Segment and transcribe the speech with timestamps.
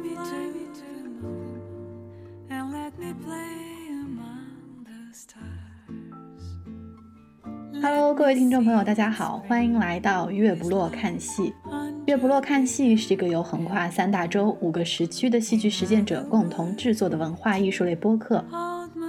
[0.00, 1.60] me to the moon
[2.50, 5.42] and let me play among the stars.
[7.82, 11.54] Hello，各位听众朋友，大家好，欢迎来到月不落看戏。
[12.06, 18.44] 月不落看戏是一个由横跨三大洲、五个时区的戏剧实践者共同制作的文化艺术类播客。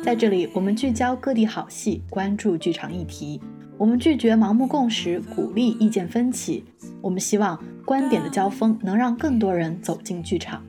[0.04, 3.42] 在这里，我们聚焦各地好戏，关注剧场议题。
[3.78, 6.64] 我们拒绝盲目共识，鼓励意见分歧。
[7.00, 10.64] 我们希望观点的交锋能让更多人走进剧场。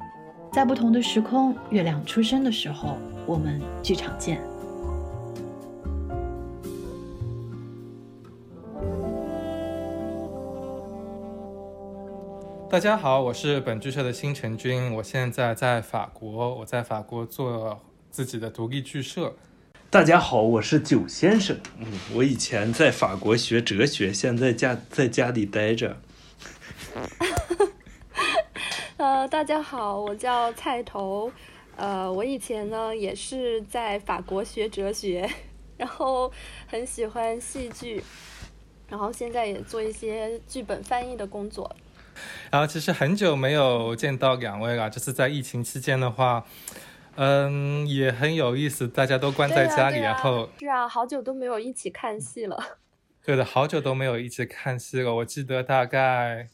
[0.50, 4.40] 在不同的时空，月亮出生的时候，我们剧场见。
[12.70, 17.78] 大家好，我是本剧社的新成军，我现在在法国，我在法国做
[18.10, 19.34] 自己的独立剧社。
[19.90, 21.56] 大家好，我是九先生。
[21.78, 25.96] 嗯，我以前在法国学哲学，现在家在家里待着。
[28.98, 31.30] 呃，大家好，我叫菜头。
[31.76, 35.24] 呃，我以前呢也是在法国学哲学，
[35.78, 36.32] 然后
[36.66, 38.02] 很喜欢戏剧，
[38.88, 41.70] 然后现在也做一些剧本翻译的工作。
[42.50, 46.44] 然后其实很久没有见到两位了，就是在疫情期间的话，
[47.14, 52.78] 嗯，也很有意思，大家都关在家里，然后是啊，好久都没有一起看戏了。
[53.24, 55.14] 对的，好久都没有一起看戏了。
[55.14, 56.48] 我记得大概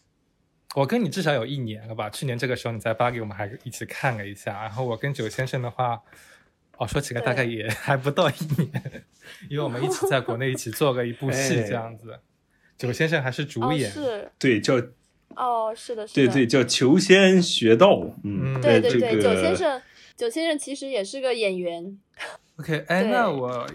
[0.74, 4.52] 我跟你至少有一年了吧，去年这个时候你在巴黎，我们还一起看了一下。
[4.62, 6.02] 然后我跟九先生的话，
[6.78, 9.04] 哦，说起来大概也 还不到一年，
[9.48, 12.18] 因为我们一起在国内一起做了一部戏哎这样子。
[12.76, 14.74] 九先生还是主哦，演，是对，叫
[15.36, 18.00] 哦，是的，是的，对对，叫求仙学道。
[18.24, 19.80] 嗯嗯，对对对，九先生，
[20.16, 21.96] 九先生其实也是个演员。
[22.58, 23.66] OK，哎，那我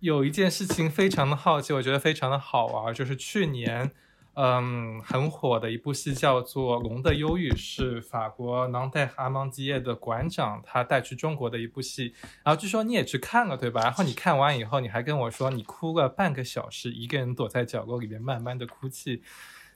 [0.00, 3.90] 有一件事情非常的好奇，我觉得非常的好玩，就是去年，
[4.36, 12.12] 嗯，很火的一部戏叫做《龙的忧郁》，是法国囊代阿芒基耶的馆长他带去中国的一部戏，
[12.44, 13.80] 然后据说你也去看了，对吧？
[13.80, 19.22] 然后你看完以后，你还跟我说你哭了半个小时，一个人躲在角落里面慢慢的哭泣，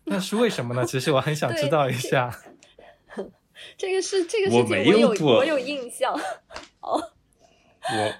[0.05, 0.85] 那是为什么呢？
[0.85, 2.31] 其实我很想知道一下。
[3.79, 6.15] 这个是这个我事情我有没有躲我有印象
[6.81, 7.03] 哦。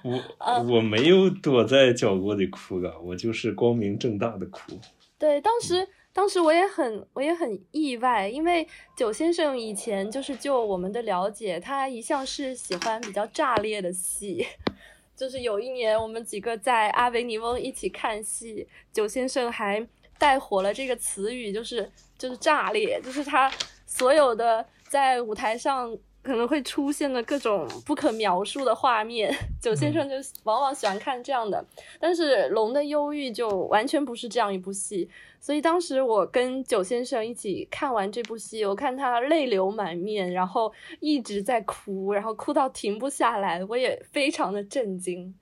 [0.03, 4.79] 我我啊我没有躲在角落里哭啊，我就是光明正大的哭。
[5.19, 8.67] 对，当时当时我也很我也很意外，因为
[8.97, 14.45] 九先生以前就是就我们的了解，他一向是喜欢比较炸裂的戏。
[15.15, 19.85] 就是有一年我们几个在阿维尼翁一起看戏，九先生还
[20.17, 23.51] 带火了这个词语，就是就是炸裂，就是他
[23.85, 31.65] 所有的在舞台上可能会出现的各种不可描述的画面， 九先生就往往喜欢看这样的。
[31.99, 35.09] 但是《龙的忧郁》就完全不是这样一部戏，
[35.39, 45.33] 所以当时我跟九先生一起看完这部戏，我看他泪流满面，然后一直在哭，然后哭到停不下来，我也非常的震惊。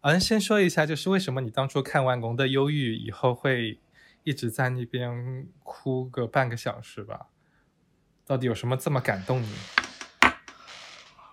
[0.00, 3.78] 嗯，先说一下，就是为什么你当初看完《龙的忧郁》以后会
[4.24, 7.26] 一直在那边哭个半个小时吧？
[8.26, 9.48] 到底有什么这么感动你？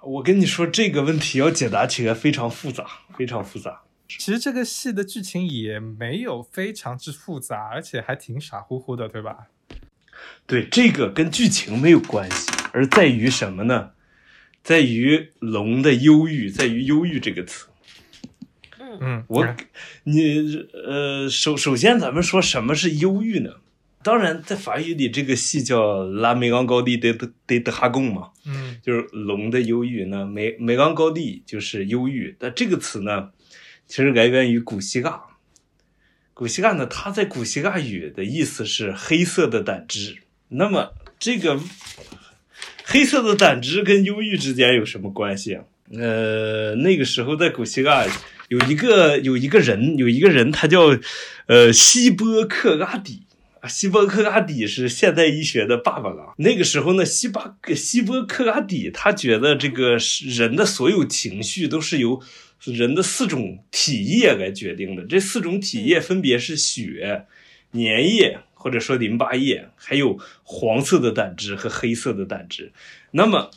[0.03, 2.85] 我跟你说，这个问题要解答起来非常复杂，
[3.17, 3.81] 非常复杂。
[4.07, 9.47] 其实这个戏的剧情也没有非常之复杂，而且还挺傻乎乎的，对吧？
[10.47, 13.91] 对，这个跟剧情没有关系，而在于什么呢？
[14.63, 17.67] 在于龙的忧郁，在于忧郁这个词。
[18.79, 19.57] 嗯嗯，我嗯，
[20.03, 23.57] 你呃，首首先咱们说什么是忧郁呢？
[24.01, 30.25] 当然，在法语里这个戏叫《拉梅昂高地德德德德哈贡》嘛，嗯就是龙的忧郁呢。
[30.25, 33.29] 梅梅昂高地就是忧郁，但这个词呢，
[33.87, 35.21] 其实来源于古希腊。
[36.33, 40.17] 古希腊呢，它在古希腊语的意思是黑色的胆汁。
[40.49, 41.59] 那么这个
[42.85, 45.59] 黑色的胆汁跟忧郁之间有什么关系？
[45.91, 48.05] 呃，那个时候在古希腊
[48.47, 50.97] 有一个有一个人有一个人，他叫
[51.47, 53.23] 呃希波克拉底。
[53.61, 56.33] 啊，希波克拉底是现代医学的爸爸了。
[56.37, 59.97] 那个时候呢，希巴希波克拉底他觉得这个
[60.29, 62.21] 人的所有情绪都是由
[62.63, 65.03] 人的四种体液来决定的。
[65.03, 67.25] 这四种体液分别是血、
[67.73, 72.71] 粘液或者说淋巴液，还有黄色的胆汁和黑色的胆汁。
[73.11, 73.51] 那么，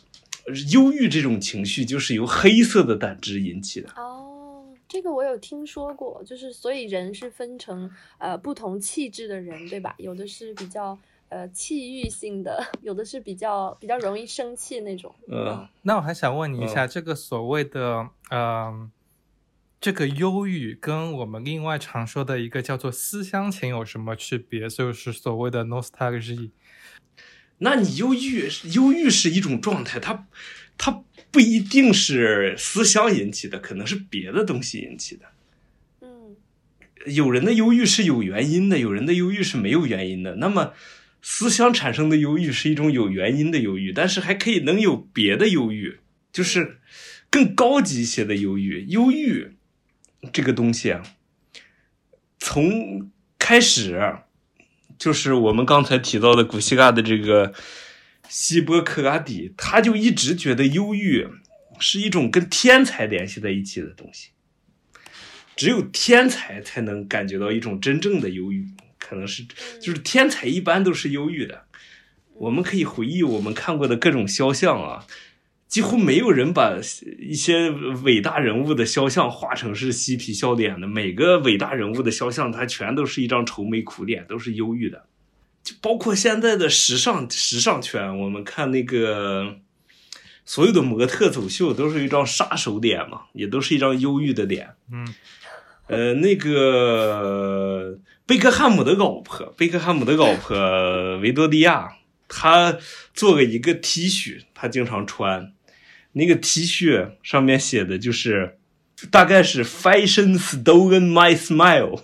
[0.72, 3.88] 忧郁这种情绪就是由黑色的胆汁引起的。
[3.96, 4.21] 哦，
[4.92, 9.94] 这个我有听说过，就是所以人是分成呃不同气质的人，对吧？
[9.96, 10.98] 有的是比较
[11.30, 15.14] 呃气郁性的， 有的是比较比较容易生气那种。
[15.28, 18.92] 呃，那我还想问你一下，这个所谓的嗯、
[19.80, 24.68] 这个忧郁跟我们另外常说的一个叫做思乡情有什么区别？
[24.68, 26.50] 就是所谓的 nostalgia。
[27.64, 30.26] 那你忧郁，忧郁是一种状态，它
[30.76, 35.26] 它不一定是思乡引起的，可能是别的东西引起的。
[36.00, 36.36] 嗯
[37.06, 40.36] 有人的忧郁是有原因的，有人的忧郁是没有原因的。
[40.36, 40.72] 那么，
[41.20, 45.98] 思乡产生的忧郁是一种有原因的忧郁，但是还可以能有别的忧郁，
[46.32, 46.78] 就是
[47.28, 48.86] 更高级一些的忧郁。
[48.88, 49.52] 忧郁
[50.32, 51.02] 这个东西啊，
[52.38, 54.18] 从开始
[54.96, 57.52] 就是我们刚才提到的古希腊的这个
[58.32, 61.28] 希波克拉底，他就一直觉得忧郁
[61.78, 64.30] 是一种跟天才联系在一起的东西。
[65.54, 68.68] 只有天才才能感觉到一种真正的忧郁，
[68.98, 69.44] 可能是
[69.78, 71.64] 就是天才一般都是忧郁的。
[72.32, 75.06] 我们可以回忆我们看过的各种肖像啊，
[75.68, 76.80] 几乎没有人把
[77.18, 80.88] 一些伟大人物的肖像画成是嬉皮笑脸的。
[80.88, 85.04] 每个伟大人物的肖像，他全都是一张愁眉苦脸，都是忧郁的。
[85.62, 89.56] 就包括现在的时尚时尚圈，我们看那个
[90.44, 94.70] 所有的模特走秀，都是一张杀手脸嘛，也都是一张忧郁的脸。
[94.90, 95.14] 嗯，
[95.86, 101.92] 呃，那个贝克汉姆的老婆，贝克汉姆的老婆维多利亚，
[102.26, 102.76] 她
[103.14, 105.52] 做了一个 T 恤，她经常穿。
[106.14, 108.58] 那个 T 恤上面写的就是，
[109.10, 111.94] 大概是 “Fashion stolen my smile”，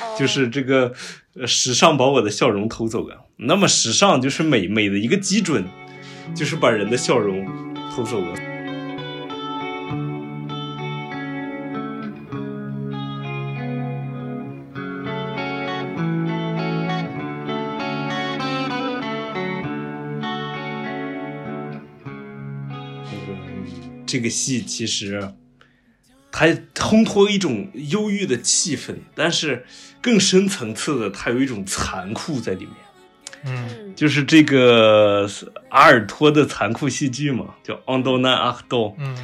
[0.00, 3.26] 哦就是这个呃时尚把我的笑容偷走了。
[3.36, 5.64] 那么时尚就是美，美的一个基准
[6.34, 7.46] 就是把人的笑容
[7.94, 8.34] 偷走了。
[24.10, 25.34] 这个戏其实
[26.38, 26.46] 它
[26.76, 29.64] 烘托一种忧郁的气氛，但是
[30.00, 32.74] 更深层次的，它有一种残酷在里面。
[33.44, 35.28] 嗯嗯就是这个
[35.68, 38.90] 阿尔托的残酷戏剧嘛，叫《安多南阿克多》。
[39.00, 39.16] 嗯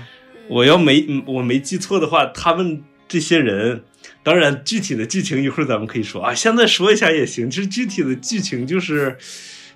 [0.49, 3.84] 我要没嗯我没记错的话，他们这些人，
[4.25, 7.49] 当然具体的剧情一会儿咱们可以说啊，现在说一下也行。
[7.49, 9.17] 其实具体的剧情就是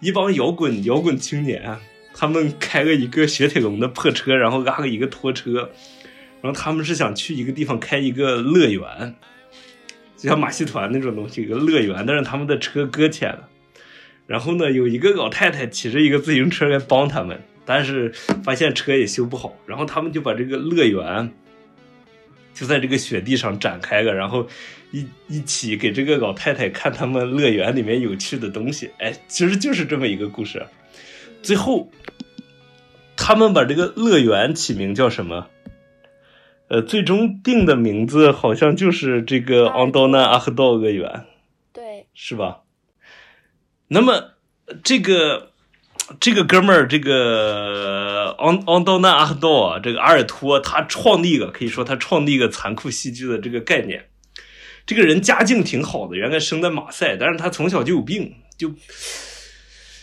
[0.00, 1.78] 一帮摇滚摇滚青年，
[2.12, 5.70] 他们开了一个雪铁龙的破车，然后拉了一个拖车，
[6.40, 9.14] 然后他们是想去一个地方开一个乐园，
[10.16, 13.48] 就像马戏团那种东西，一个乐园，但是他们的车搁浅了。
[14.26, 18.12] 然后呢，有一个老太太骑着一个自行车来帮他们，但是
[18.44, 21.32] 发现车也修不好，然后他们就把这个乐园
[22.52, 24.46] 就在这个雪地上展开了，然后
[24.90, 28.90] 一一起给这个老太太看他们乐园里面有趣的东西。
[28.98, 30.66] 哎，其实就是这么一个故事。
[31.42, 31.90] 最后，
[33.16, 35.48] 他们把这个乐园起名叫什么？
[36.68, 41.24] 呃，最终定的名字好像就是这个昂多纳阿赫道乐园。
[41.72, 42.60] 对，是吧？
[43.88, 44.34] 那么
[44.84, 45.52] 这个
[46.20, 54.08] 这个哥们儿，这个昂昂道纳阿道啊，这个阿尔托，他创立了，可以说他创立一个残酷戏剧的这个概念。
[54.84, 58.74] 这个人家境挺好的，原来生在马赛，但是他从小就有病，就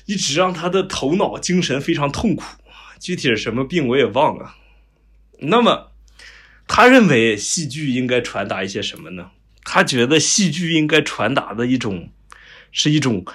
[0.05, 2.43] 一直让他的头脑精神非常痛苦。
[2.99, 4.55] 具体是什么病我也忘了。
[5.39, 5.91] 那么，
[6.67, 9.31] 他认为戏剧应该传达一些什么呢？
[9.63, 12.09] 他觉得戏剧应该传达的一种，
[12.71, 13.25] 是一种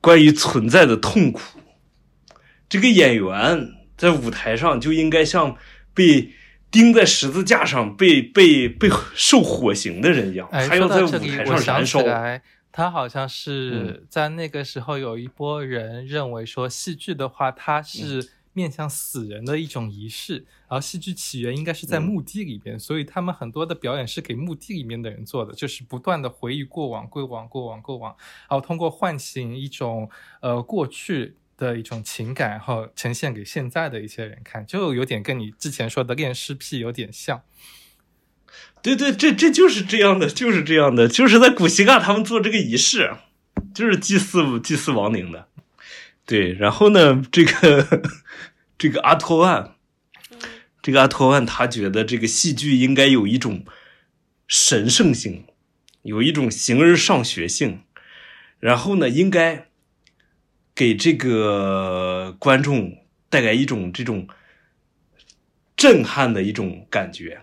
[0.00, 1.60] 关于存在的痛苦。
[2.68, 5.56] 这个演员在舞台上就应该像
[5.92, 6.32] 被
[6.70, 12.00] 钉在十字架上、被被被受火刑的人一样，哎，他要在舞台上燃烧。
[12.00, 28.16] 来，他好像嗯是在那个时候有一波人认为说，戏剧的话，它嗯是面向死人的一种仪式，然后戏剧起源应该是在嗯墓地里边，所以他们很多的表演是给墓地里面的人做的，就是不断的回忆过往、过往、过往、过往，
[28.48, 30.08] 然后通过唤醒一种
[30.40, 31.36] 呃过去。
[31.56, 37.42] 的一种情感，然后呈现给现在的一些人看，就有点跟你之前说的恋尸癖有点像。
[38.82, 43.14] 对对，这这就是这样的，就是这样的，就是在古希腊他们做这个仪式，
[43.72, 45.46] 就是祭祀祭祀亡灵的。
[46.26, 48.02] 对，然后呢，这个
[48.78, 49.74] 这个阿托万，
[50.80, 53.64] 这个阿托万他觉得这个戏剧应该有一种
[54.48, 55.44] 神圣性，
[56.02, 57.82] 有一种形而上学性，
[58.58, 59.68] 然后呢，应该
[60.74, 64.26] 给这个观众带来一种这种
[65.76, 67.42] 震撼的一种感觉。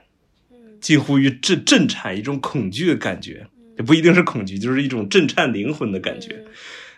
[0.49, 3.45] 嗯近乎于震震颤一种恐惧的感觉，
[3.77, 6.43] 也不一定是恐惧，就是一种震颤灵魂的感觉。
[6.47, 6.51] 嗯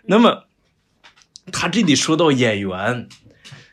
[0.06, 0.48] 那么，
[1.52, 3.08] 他这里说到演员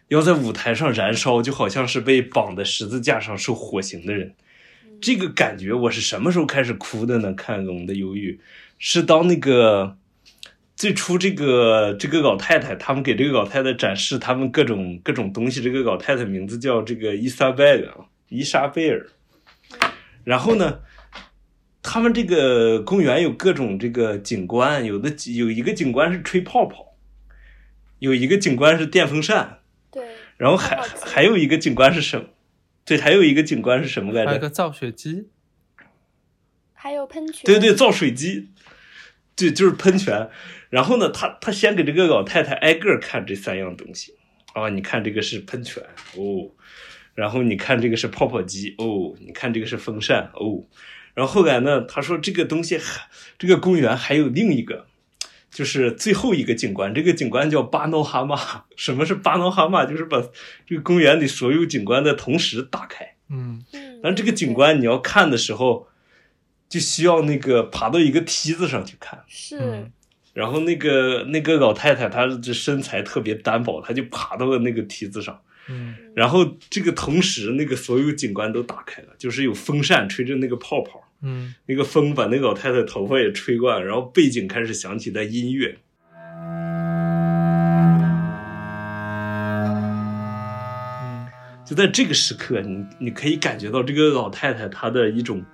[0.09, 4.35] 要在舞台上燃烧，就好像是被绑在十字架上受火刑的人。
[5.01, 7.33] 这个感觉，我是什么时候开始哭的呢？
[7.33, 8.33] 看《我们的忧郁》，
[8.79, 9.97] 是当那个
[10.77, 15.63] 最初这个这个老太太，他们给这个老太太展示他们各种各种东西。
[15.63, 17.95] 这个老太太名字叫这个伊莎贝尔，
[18.29, 19.07] 伊莎贝尔。
[20.23, 20.81] 然后呢，
[21.81, 26.90] 他们这个公园有各种这个景观，有的有一个景观是吹泡泡，
[28.01, 29.61] 有一个景观是电风扇，
[29.93, 30.05] 对，
[30.37, 30.77] 然后还
[31.07, 32.27] 还有一个景观是什么？
[32.85, 34.27] 对，还有一个景观是什么来着？
[34.27, 35.29] 还有一个造雪机，
[36.73, 38.49] 还有喷泉，对对，造水机，
[39.37, 40.29] 对，就是喷泉。
[40.71, 44.15] 然后呢，他他先给这个老太太挨个看这三样东西。
[44.55, 45.83] 啊，你看这个是喷泉。
[46.17, 46.51] 哦，
[47.15, 48.75] 然后你看这个是泡泡机。
[48.79, 50.31] 哦，你看这个是风扇。
[50.35, 50.65] 哦，
[51.15, 54.87] 然后后来呢，他说这个东西还这个公园还有另一个，
[55.51, 58.39] 就是最后一个景观，这个景观叫巴诺哈马。
[58.77, 59.85] 什么是巴诺哈马？
[59.85, 60.23] 就是把
[60.67, 63.17] 这个公园里所有景观的同时打开。
[63.29, 65.89] 嗯嗯，但这个景观你要看的时候，
[66.69, 69.25] 就需要那个爬到一个梯子上去看。
[69.29, 69.93] 是嗯
[70.33, 75.43] 然后那个那个老太太，她这身材特别单薄，她就爬到了那个梯子上。
[75.69, 85.79] 嗯然后这个同时，那个所有景观都打开了，就是有风扇吹着那个泡泡，嗯那个风把那个老太太头发也吹过来，然后背景开始响起的音乐。
[91.03, 91.27] 嗯
[91.67, 95.45] 就在这个时刻，你你可以感觉到这个老太太她的一种，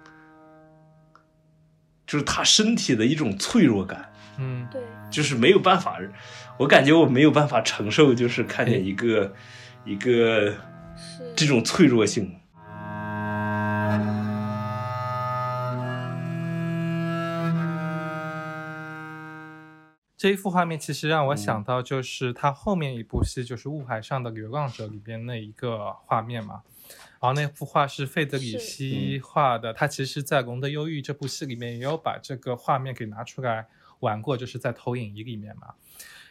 [2.06, 4.10] 就是她身体的一种脆弱感。
[4.38, 4.80] 嗯对，
[5.10, 5.98] 就是没有办法，
[6.58, 9.34] 我感觉我没有办法承受，就是看见一个
[9.84, 10.54] 一个
[11.34, 12.34] 这种脆弱性。
[20.26, 26.62] 这一幅画面其实让我想到，就是他后面一部戏，就是《雾海上的流浪者》里边那一个画面嘛。
[27.20, 33.68] 然后那幅画是费德里希画的，他其实在《龙的忧郁》这部戏里面也有把这个画面给拿出来
[34.00, 35.74] 玩过，就是在投影仪里面嘛。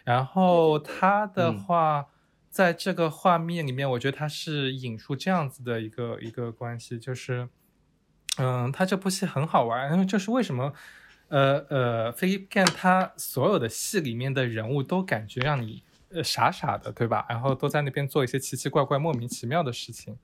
[0.04, 2.08] 然后他的嗯话，
[2.50, 7.48] 在这个画面里面，我觉得他是引出这样子的一个一个关系，就是，
[8.40, 10.74] 嗯，他这部戏很好玩，因为就是为什么，
[11.36, 17.26] 呃呃，菲利普干他所有的戏里面的人物都感觉让你呃傻傻的，对吧？
[17.28, 20.18] 然后都在那边做一些奇奇怪怪、莫名其妙的事情。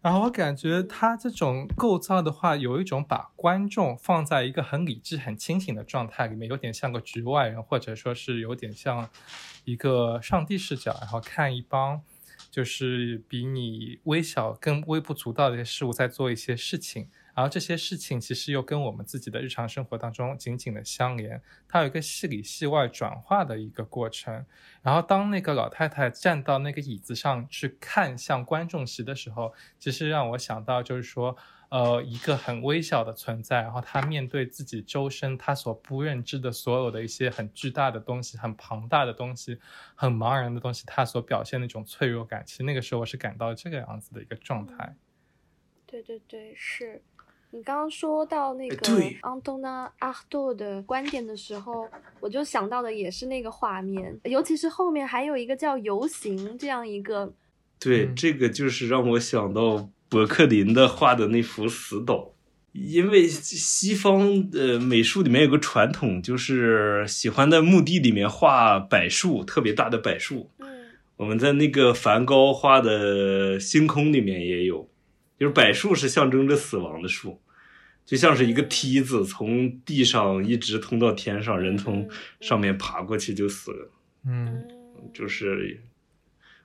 [0.00, 9.10] 然后我感觉他这种构造的话，有一种把观众放在一个很理智、很清醒的状态里面，有点像个局外人，或者说是有点像
[9.64, 12.00] 一个上帝视角，然后看一帮
[12.52, 24.46] 就是比你微小、更微不足道的一些事物在做一些事情，然后这些事情其实又跟我们自己的日常生活当中紧紧的相连，它有一个戏里戏外转化的一个过程。
[24.80, 31.36] 然后当那个老太太站到那个椅子上去看向观众席的时候，其实让我想到就是说，
[31.68, 39.60] 呃，一个很微小的存在，然后她面对自己周身她所不认知的所有的一些很巨大的东西、很庞大的东西、
[39.94, 44.96] 很茫然的东西，她所表现的那种脆弱感，其实那个时候我是感到这个样子的一个状态。
[45.86, 47.00] 对对对，是
[47.50, 51.88] 你刚刚说到那个对安东纳阿多的观点的时候，
[52.20, 57.32] 我就想到的也是那个画面，尤其是后面还有一个叫游行这样一个，
[57.78, 62.32] 对，嗯这个就是让我想到伯克林的画的那幅死岛。
[62.72, 70.50] 因为西方的美术里面有个传统，就是喜欢在墓地里面画柏树，特别大的柏树。
[70.58, 70.66] 嗯
[71.16, 74.86] 我们在那个梵高画的星空里面也有，
[75.38, 77.40] 就是柏树是象征着死亡的树，
[78.04, 82.08] 就像是一个梯子从地上一直通到天上，人从嗯
[82.40, 83.90] 上面爬过去就死了。
[84.24, 84.64] 嗯
[84.98, 85.82] 嗯，就是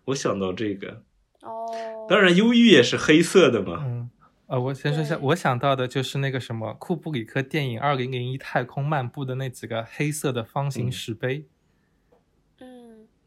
[0.05, 1.03] 我想到这个，
[1.41, 3.83] 哦，当然忧郁也是黑色的嘛。
[3.85, 4.09] 嗯。
[4.47, 11.45] 呃，我先说一下，我想到的就是那个什么库布里克电影《二零零一太空漫步》的那几个黑色的方形嗯石碑，嗯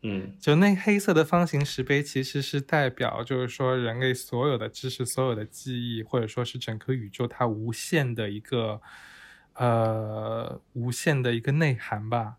[0.06, 8.82] 嗯就那黑色的方形石碑，其实是代表就是说人类所有的知识、所有的记忆，或者说是整个宇宙它无限的一个
[9.54, 12.36] 呃无限的一个内涵吧。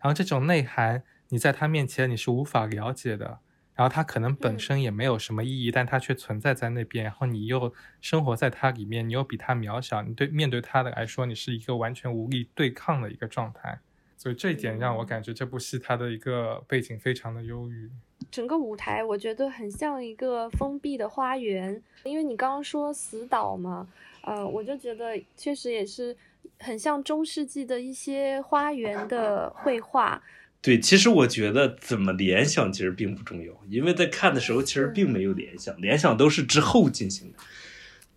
[0.00, 3.38] 然后这种内涵，你在它面前你是无法了解的。
[3.76, 7.04] 然后它可能本嗯身也没有什么意义，但它却存在在那边。
[7.04, 13.80] 然后你又生活在它里面，你又比它渺小，你对面对它的来说，你是一个完全无力对抗的一个状态。
[14.24, 17.90] 所以这一点让我感觉这部戏它的一个背景非常的忧郁。
[18.30, 23.86] 整个舞台我觉得很像一个封闭的花园，因为你刚刚说死岛嘛，
[24.22, 26.16] 呃，我就觉得确实也是
[26.58, 30.22] 很像中世纪的一些花园的绘画。
[30.62, 37.38] 对，其实我觉得怎么联想其实并不重要，因为在看的时候其实并没有联想，联想都是之后进行的。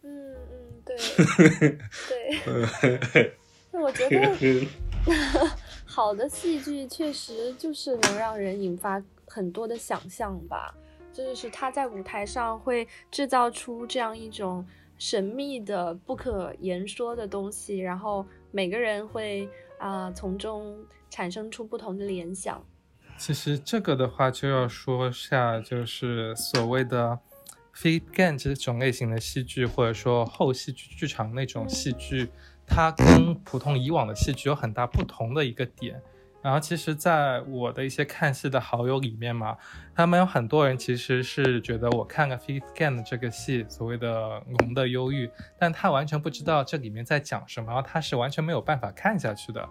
[0.04, 0.96] 嗯嗯，对
[3.12, 3.34] 对。
[3.74, 4.34] 那我觉得
[5.98, 10.72] 好的戏剧确实就是能让人引发很多的想象吧，
[11.12, 14.64] 就是他在舞台上会制造出这样一种
[15.00, 19.50] 神秘的、不可言说的东西，然后每个人会
[19.80, 20.78] 啊、从中
[21.10, 22.64] 产生出不同的联想。
[23.18, 27.18] 其实这个的话就要说下，就是所谓的
[27.80, 32.28] Philip Gan 这种类型的戏剧，或者说后戏剧剧场那种戏剧，
[32.66, 36.02] 它跟普通以往的戏剧有很大不同的一个点。
[36.42, 39.58] 然后其实，在我的一些看戏的好友里面嘛，
[39.94, 45.28] 他们有很多人其实是觉得我看了 Philip Gan 的这个戏，所谓的《龙的忧郁》，
[45.60, 49.68] 但他完全不知道这里面在讲什么，然后他是完全没有办法看下去的。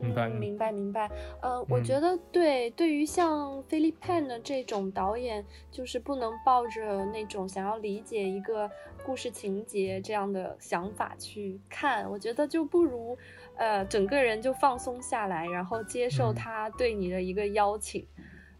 [0.00, 1.10] 明白嗯，明白明白。
[1.42, 8.70] 呃，我嗯觉得对，对于像 Philip Pan 的这种导演，就是不能抱着那种想要理解一个
[9.04, 13.16] 故事情节这样的想法去看，我觉得就不如
[13.56, 18.06] 呃整个人就放松下来，然后接受嗯他对你的一个邀请。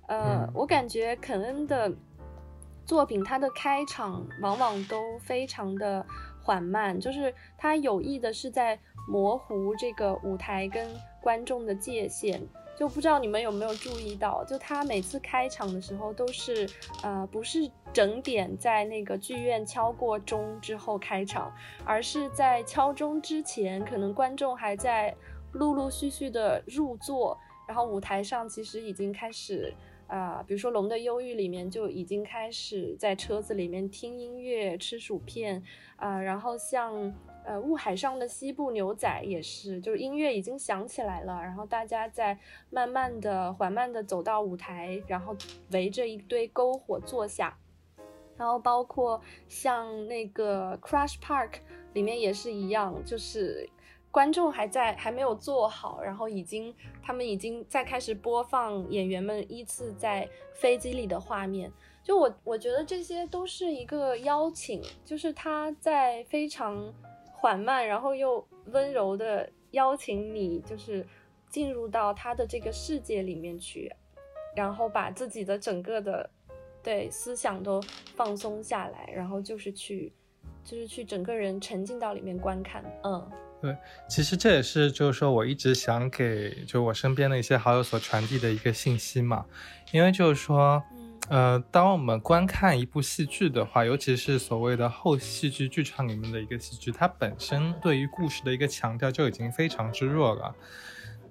[0.08, 1.90] 呃，嗯我感觉肯恩的
[2.84, 6.04] 作品，他的开场往往都非常的
[6.42, 8.78] 缓慢，就是他有意的是在
[9.08, 10.88] 模糊这个舞台跟
[11.20, 12.40] 观众的界限。
[12.76, 16.66] 就不知道你们有没有注意到，就他每次开场的时候都是，
[17.02, 21.52] 呃，不是整点在那个剧院敲过钟之后开场，
[21.84, 25.14] 而是在敲钟之前，可能观众还在
[25.52, 29.74] 陆陆续续的入座，然后舞台上其实已经开始，
[30.10, 35.62] 啊、比如说《龙的忧郁》里面就已经开始在车子里面听音乐、吃薯片，
[35.94, 36.92] 啊、然后像
[37.44, 42.36] 呃《雾海上的西部牛仔》也是，就是音乐已经响起来了，然后大家在
[42.70, 45.36] 慢慢的、缓慢的走到舞台，然后
[45.70, 47.56] 围着一堆篝火坐下。
[48.36, 51.58] 然后包括像那个 Crash Park
[51.92, 53.68] 里面也是一样，就是
[54.10, 61.72] 观众还在还没有做好，然后已经他们已经在开始播放演员们依次在飞机里的画面。
[62.02, 66.92] 就我我觉得这些都是一个邀请，就是他在非常
[67.32, 71.06] 缓慢，然后又温柔的邀请你，就是
[71.48, 73.92] 进入到他的这个世界里面去，
[74.56, 76.28] 然后把自己的整个的
[76.82, 77.80] 对思想都
[78.16, 80.12] 放松下来，然后就是去
[80.64, 83.30] 就是去整个人沉浸到里面观看，嗯。
[84.08, 89.44] 其实这也是就是说我一直想给就我身边的一些好友所传递的一个信息嘛，
[89.92, 91.10] 因为就是说，嗯。
[91.30, 100.52] 呃，当我们观看一部戏剧的话，尤其是所谓的后戏剧剧场里面的一个戏剧，它本身对于故事的一个强调就已经非常之弱了。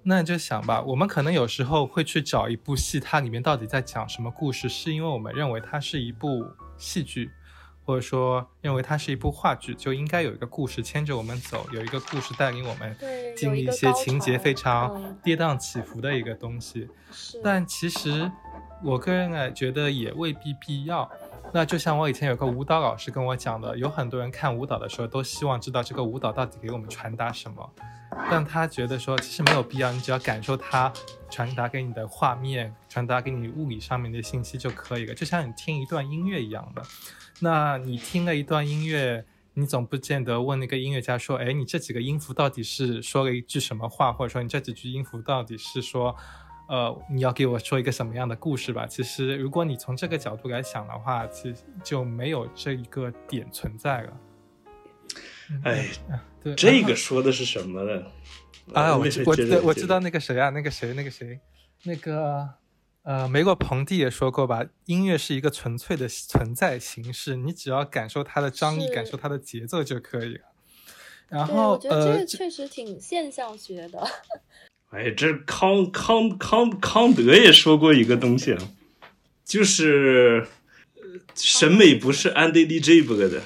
[0.02, 6.46] 那就想吧，我们可能有时候会去找一部戏，它里面到底在讲什么故事，是因为我们认为它是一部
[6.78, 7.30] 戏剧，
[7.90, 12.96] 或者说认为它是一部话剧，就应该有一个故事牵着我们走，有一个故事带领我们
[13.36, 16.88] 经历一些情节非常嗯跌宕起伏的一个东西。
[17.12, 18.32] 是，但其实
[18.84, 21.10] 我个人呢觉得也未必必要。
[21.52, 27.68] 那就像我以前有个舞蹈老师跟我讲的，有很多人看舞蹈的时候都希望知道这个舞蹈到底给我们传达什么，
[28.30, 30.94] 但他觉得说其实没有必要，你只要感受它
[31.32, 36.84] 传达给你的画面，传达给你物理上面的信息就可以了，就像你听一段音乐一样的。
[37.42, 46.16] 那你听了一段音乐，你总不见得问那个音乐家说，哎，你这几个音符到底是说了一句什么话，或者说你这几句音符到底是说，
[46.68, 48.86] 呃，你要给我说一个什么样的故事吧？
[48.86, 54.20] 其实，如果你从这个角度来想的话，其实就没有这一个点存在了。
[55.64, 55.88] 哎，
[56.44, 58.04] 对，这个说的是什么呢？
[58.74, 61.40] 啊，我我我知道那个谁啊，那个谁，那个谁，
[61.84, 62.48] 那个
[63.04, 70.42] 呃，梅洛庞蒂也说过吧，音乐是一个纯粹的存在形式，你只要感受它的张力，感受它的节奏就可以了。
[71.30, 74.06] 然，后我觉得这呃个，确实挺现象学的。
[74.92, 78.72] 哎，这康康康康德也说过一个东西啊，
[79.46, 80.48] 就是
[80.96, 81.02] 呃
[81.36, 83.44] 审美不是 undeligible 的，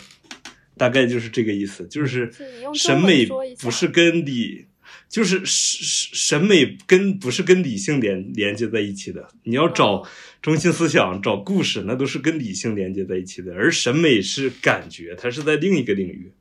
[0.78, 2.34] 大概就是这个意思，就是
[2.74, 3.28] 审美
[3.60, 4.68] 不是跟理，
[5.14, 9.28] 就是审审美跟不是跟理性连连接在一起的。
[9.44, 10.04] 你要找
[10.42, 16.32] 中心思想、找故事，那都是跟理性连接在一起的，而审美是感觉，它是在另一个领域。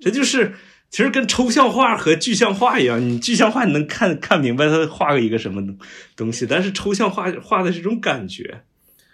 [0.00, 0.54] 这就是
[0.90, 5.78] 其实跟抽象画和具象化一样，你具象化你能看看明白它画了一个什么东
[6.16, 8.64] 东西，但是抽象画画的是一种感觉，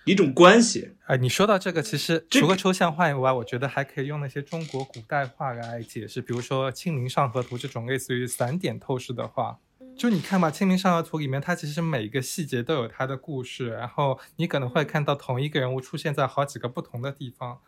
[0.07, 0.93] 一种关系。
[1.11, 9.59] 啊，你说到这个，其实这个除了抽象画以外，我觉得还可以用那些中国古代画来解释，比如说《清明上河图》这种类似于散点透视的画。
[9.99, 17.59] 就你看吧，《清明上河图》里面，它其实每一个细节都有它的故事，然后你可能会看到同一个人物出现在好几个不同的地方。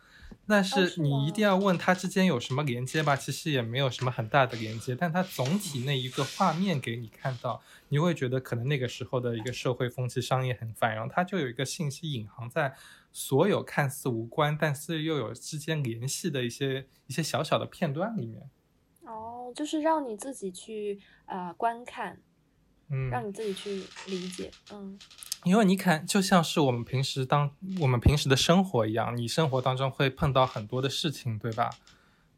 [0.47, 12.73] 但是是你一定要问它之间有什么连接吧，其实也没有什么很大的连接，但它总体那一个画面给你看到，你会觉得可能那个时候的一个社会风气、商业很繁荣，它就有一个信息隐含在
[13.13, 18.49] 所有看似无关，但是又有之间联系的一些一些小小的片段里面。
[19.05, 22.19] 哦，就是让你自己去呃观看，
[22.89, 24.97] 嗯，让你自己去理解，嗯
[25.43, 31.69] 因为你看，就像是我们平时当我们平时的生活一样，你生活当中会碰到很多的事情，对吧？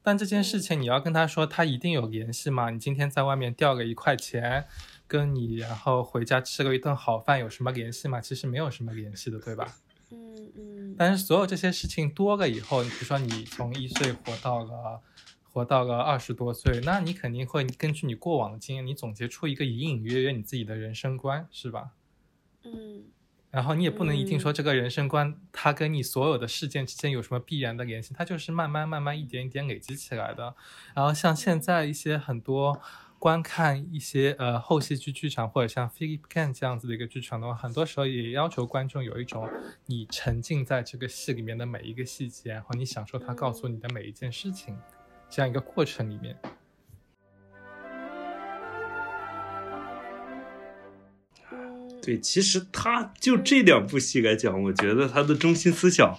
[0.01, 2.69] 但这件事情你要跟他说，他一定有联系吗？
[2.69, 4.65] 你今天在外面掉个一块钱，
[5.07, 8.19] 跟你然后回家吃了一顿好饭有什么联系吗？
[8.19, 9.75] 其实没有什么联系的，对吧？
[10.15, 15.01] 嗯嗯，但是所有这些事情多了以后，比如说你从一岁活到了
[15.43, 21.91] 活到了二十多岁，那你肯定会根据你过往的经验，你总结出一个隐隐约约你自己的人生观，是吧？
[22.63, 23.03] 嗯
[23.51, 30.53] 然后你也不能一定嗯说这个人生观，它跟你所有的事件之间有什么必然的联系，它就是慢慢慢慢一点一点累积起来的。
[30.93, 32.81] 然后像现在一些很多
[33.25, 39.49] 观看一些呃后戏剧剧场或者像 Philip Can 这样子的一个剧场的话，很多时候也要求观众有一种
[39.87, 44.77] 你沉浸在这个戏里面的每一个细节，然后你享受他告诉你的每一件事情，
[45.27, 46.37] 这样一个过程里面。
[51.51, 56.15] 嗯，对，其实他就这两部戏来讲，我觉得他的中心思想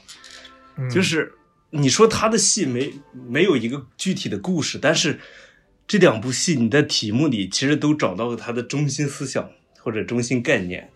[0.76, 1.34] 嗯就是，
[1.70, 5.20] 你说他的戏没没有一个具体的故事，但是
[5.86, 10.90] 这两部戏你在题目里其实都找到了他的中心思想或者中心概念。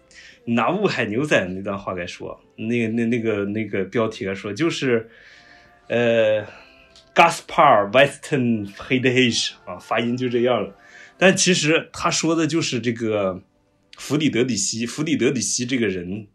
[0.47, 5.09] 拿《雾海牛仔》那段话来说，那个那那个那个标题来说，就是
[5.89, 6.45] 呃
[7.15, 10.75] ，Gaspar Weston h e d h a g e 啊，发音就这样了。
[11.19, 13.43] 但其实他说的就是这个
[13.99, 16.27] 弗里德里希，弗里德里希这个人，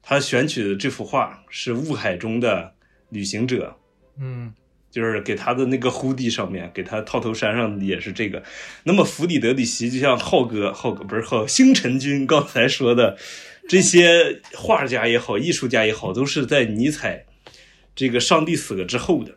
[0.00, 2.74] 他选取的这幅画是雾海中的
[3.10, 3.76] 旅行者，
[4.18, 4.54] 嗯
[4.90, 8.42] 就是给他的那个 hoodie 上面，给他套头衫上也是这个。
[8.84, 13.16] 那么弗里德里希就像浩哥，浩哥不是浩，星辰君刚才说的，
[13.68, 17.26] 这些画家也好，艺术家也好，都是在尼采
[17.94, 19.34] 这个上帝死了之后的，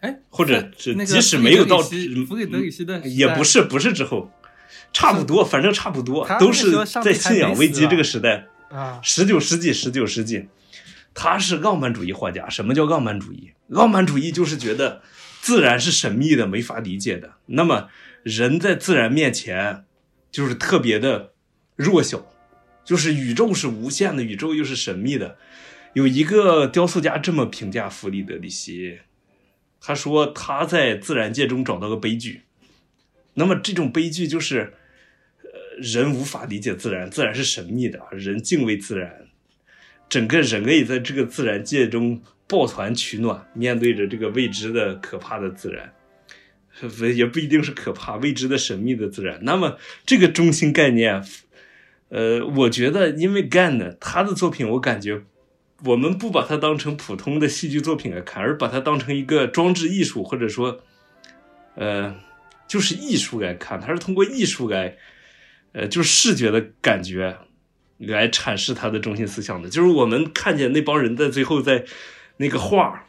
[0.00, 4.30] 哎，或者是即使没有到弗里德里希的也不是不是之后，
[4.92, 6.72] 差不多，反正差不多，都是
[7.02, 8.46] 在信仰危机这个时代。
[8.68, 10.48] 啊，十九世纪，十九世纪，
[11.14, 12.48] 他是浪漫主义画家。
[12.48, 13.52] 什么叫浪漫主义？
[13.68, 15.02] 浪漫主义就是觉得
[15.40, 17.34] 自然是神秘的，没法理解的。
[17.46, 17.88] 那么
[18.22, 19.84] 人在自然面前
[20.30, 21.32] 就是特别的
[21.76, 22.26] 弱小，
[22.84, 25.36] 就是宇宙是无限的，宇宙又是神秘的。
[25.94, 29.00] 有一个雕塑家这么评价弗里德里希，
[29.80, 32.42] 他说他在自然界中找到个悲剧。
[33.34, 34.74] 那么这种悲剧就是，
[35.42, 39.26] 呃，人无法理解自然，自然是神秘的，人敬畏自然，
[40.12, 45.94] 整个人类在这个自然界中抱团取暖，面对着这个未知的可怕的自然，
[47.16, 49.40] 也不一定是可怕，未知的神秘的自然。
[49.44, 51.24] 那么这个中心概念，
[52.10, 55.22] 呃，我觉得因为 Gan 呢，他的作品，我感觉
[55.86, 60.82] 我们不把它当成普通的戏剧作品来看，而把它当成一个装置艺术，或者说，
[61.74, 62.14] 呃，
[62.68, 64.94] 就是艺术来看，它是通过艺术来，
[65.72, 67.38] 呃，就是视觉的感觉
[68.06, 69.68] 来阐释他的中心思想的。
[69.68, 71.84] 就是我们看见那帮人在最后在
[72.36, 73.06] 那个画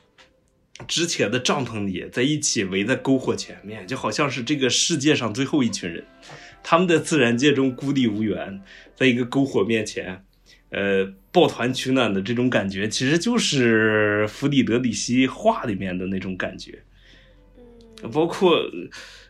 [0.88, 6.03] 之前的帐篷里，在一起围在篝火前面，就好像是这个世界上最后一群人，
[6.63, 8.62] 他们在自然界中孤立无援，
[8.95, 10.23] 在一个篝火面前。
[10.69, 16.79] 呃，抱团取暖的这种感觉，其实就是弗里德里希画里面的那种感觉。
[18.01, 18.58] 嗯包括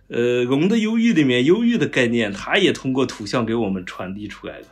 [0.07, 4.67] 呃《龙的忧郁》里面忧郁的概念，它也通过图像给我们传递出来了。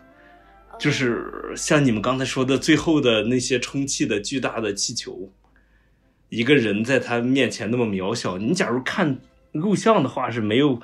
[0.81, 5.31] 就是像你们刚才说的，最后的那些充气的巨大的气球，
[6.29, 9.19] 一个人在他面前那么渺小，你假如看
[9.51, 10.81] 录像的话是没有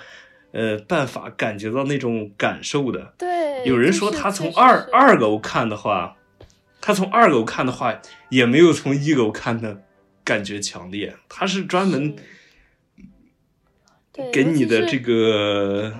[0.52, 3.16] 呃办法感觉到那种感受的。
[3.18, 6.16] 对，有人说他从二二楼看的话，
[6.80, 9.82] 他从二楼看的话，也没有从一楼看的
[10.24, 11.16] 感觉强烈。
[11.28, 12.16] 他是专门
[14.32, 15.92] 给你的这个，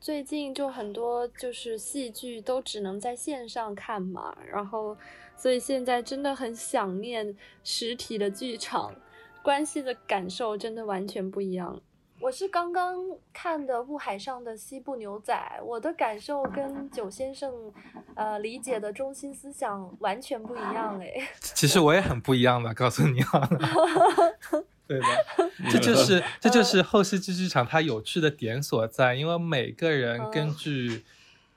[0.00, 4.96] 最近就很多就是戏剧都只能在线上看嘛，然后
[5.36, 8.94] 所以现在真的很想念实体的剧场，
[9.42, 11.78] 关系的感受真的完全不一样。
[12.18, 12.96] 我是刚刚
[13.32, 15.34] 看的《雾海上的西部牛仔》，
[15.64, 17.72] 我的感受跟九先生，
[18.14, 21.28] 呃理解的中心思想完全不一样哎。
[21.40, 23.48] 其实我也很不一样的，告诉你好了。
[24.90, 25.06] 对的，
[25.70, 31.04] 这就是这就是后戏剧剧场它有趣的点所在，因为每个人根据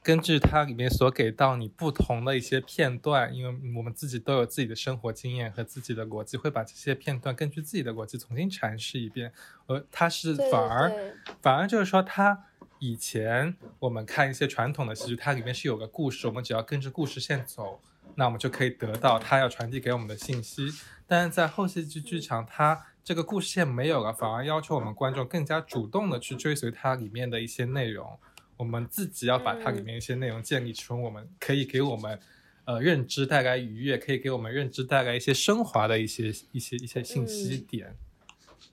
[0.03, 9.31] 根据它里面所给到你不同的一些片段，因为我们自己都有自己的生活经验和自己的逻辑，会把这些片段根据自己的逻辑重新阐释一遍。
[9.65, 12.45] 而它是反而对反而就是说，它
[12.77, 17.81] 以前我们看一些传统的戏剧，它里面是有个故事，我们只要跟着故事线走，
[18.13, 20.69] 那我们就可以得到它要传递给我们的信息。
[21.07, 28.17] 但是在后戏剧剧场，它这个故事线没有了，反而要求我们观众更加主动的去追随它里面的一些内容。
[28.55, 32.17] 我们自己要把它里面一些内容建立成我们可以给我们
[32.65, 37.95] 呃认知带来愉悦，可以给我们认知带来一些升华的一些一些一些信息嗯点。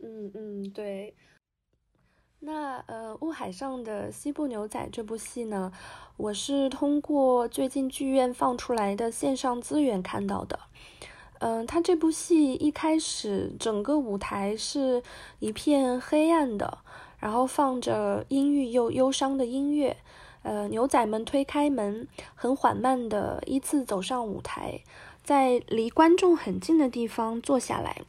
[0.02, 1.14] 嗯嗯，对。
[2.38, 5.72] 那呃，《雾海上的西部牛仔》这部戏呢，
[6.16, 10.58] 我是通过最近剧院放出来的线上资源看到的。
[11.40, 15.02] 嗯、他这部戏一开始整个舞台是
[15.38, 16.78] 一片黑暗的，
[17.18, 19.96] 然后放着阴郁又忧伤的音乐。
[20.42, 24.80] 呃，牛仔们推开门，很缓慢的依次走上舞台，
[25.22, 28.02] 在离观众很近的地方坐下来。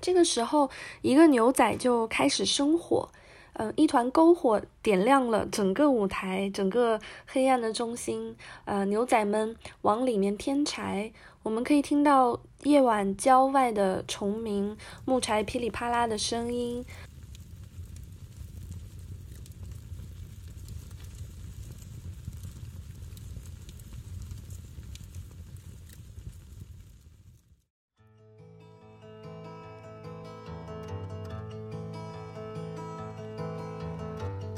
[0.00, 0.70] 这个时候，
[1.02, 3.08] 一个牛仔就开始生火，
[3.54, 8.34] 呃，一团篝火点亮了整个舞台，整个黑暗的中心。
[8.64, 11.12] 呃，牛仔们往里面添柴，
[11.44, 16.82] 我们可以听到夜晚郊外的虫鸣、木柴噼里啪啦的声音。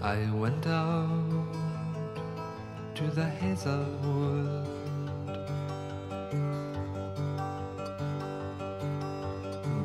[0.00, 1.08] I went out
[2.94, 4.55] to the Hazelwood.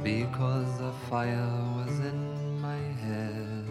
[0.04, 3.66] Because the fire was in my head.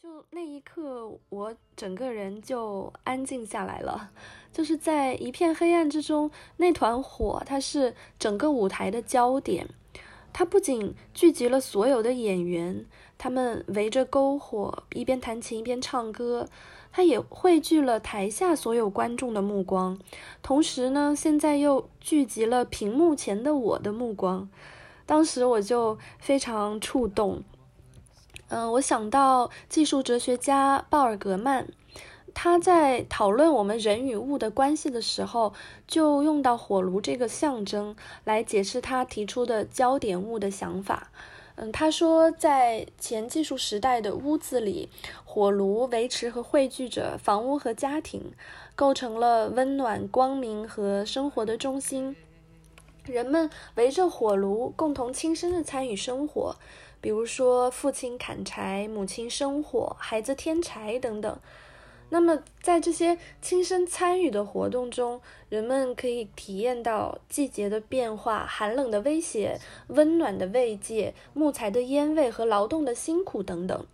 [0.00, 4.10] 就那一刻，我整个人就安静下来了。
[4.52, 9.68] 就是在一片黑暗之中，那团火，它是整个舞台的焦点。
[10.32, 16.48] 它不仅聚集了所有的演员，他们围着篝火，一边弹琴一边唱歌。
[16.90, 19.98] 它也汇聚了台下所有观众的目光，
[20.42, 24.48] 同时呢，现在又聚集了屏幕前的我的目光。
[25.06, 27.42] 当时我就非常触动，
[28.48, 31.66] 嗯，我想到技术哲学家鲍尔格曼，
[32.34, 35.54] 他在讨论我们人与物的关系的时候，
[35.86, 41.10] 就用到火炉这个象征来解释他提出的焦点物的想法。
[41.60, 44.88] 嗯，他说，在前技术时代的屋子里，
[45.38, 48.32] 火炉维持和汇聚着房屋和家庭，
[48.74, 52.16] 构成了温暖、光明和生活的中心。
[53.04, 56.56] 人们围着火炉，共同亲身的参与生活，
[57.00, 61.38] 比如说父亲砍柴、母亲生火、孩子添柴等等。
[62.08, 73.86] 那么，在这些亲身参与的活动中，人们可以体验到季节的变化、寒冷的威胁、温暖的慰藉、木材的烟味和劳动的辛苦等等。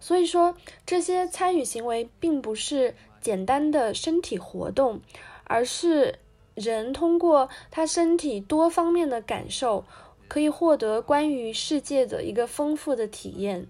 [0.00, 5.00] 所以说，这些参与行为并不是简单的身体活动，
[5.44, 6.18] 而是
[6.54, 9.84] 人通过他身体多方面的感受，
[10.26, 13.66] 可以获得关于世界的一个丰富的体验。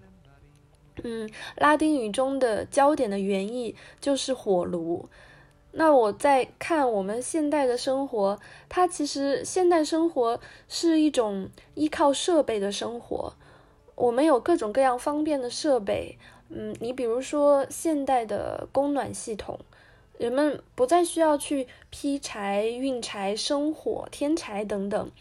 [1.03, 5.09] 嗯，拉丁语中的焦点的原意就是火炉。
[5.73, 13.33] 那我在看我们现代的生活，它其实现代生活是一种依靠设备的生活。
[14.01, 16.17] 我们有各种各样方便的设备，
[16.49, 19.59] 嗯，你比如说现代的供暖系统，
[20.17, 25.11] 人们不再需要去劈柴、运柴、生火、添柴等等。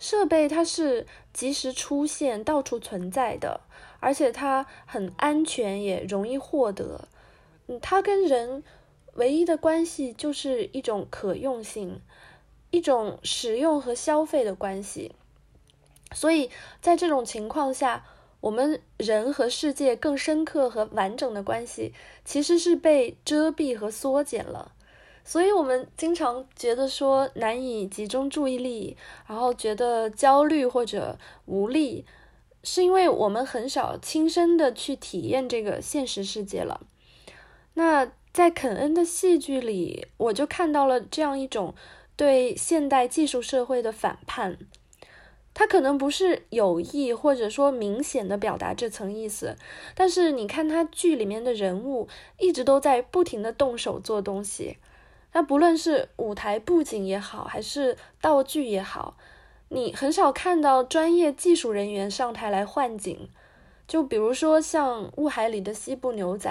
[0.00, 3.60] 设备它是及时出现、到处存在的，
[4.00, 7.06] 而且它很安全，也容易获得。
[7.68, 8.64] 嗯，它跟人
[9.14, 12.00] 唯一的关系就是一种可用性，
[12.72, 15.12] 一种使用和消费的关系。
[16.12, 18.04] 所以在这种情况下，
[18.46, 21.92] 我们人和世界更深刻和完整的关系，
[22.24, 24.70] 其实是被遮蔽和缩减了。
[25.24, 32.06] 所以，我们经常觉得说难以集中注意力，然后觉得焦虑或者无力，
[32.62, 36.86] 是因为我们很少亲身的去体验这个现实世界了。
[37.74, 41.74] 那在肯恩的戏剧里，我就看到了这样一种
[42.14, 44.56] 对现代技术社会的反叛。
[45.58, 49.56] 他可能不是有意或者说明显的表达这层意思，
[49.94, 54.76] 但是你看他剧里面的人物一直都在不停的动手做东西。
[55.32, 59.16] 那不论是舞台布景也好，还是道具也好，
[59.70, 63.30] 你很少看到专业技术人员上台来换景。
[63.88, 66.50] 就比如说像《雾海里的西部牛仔》，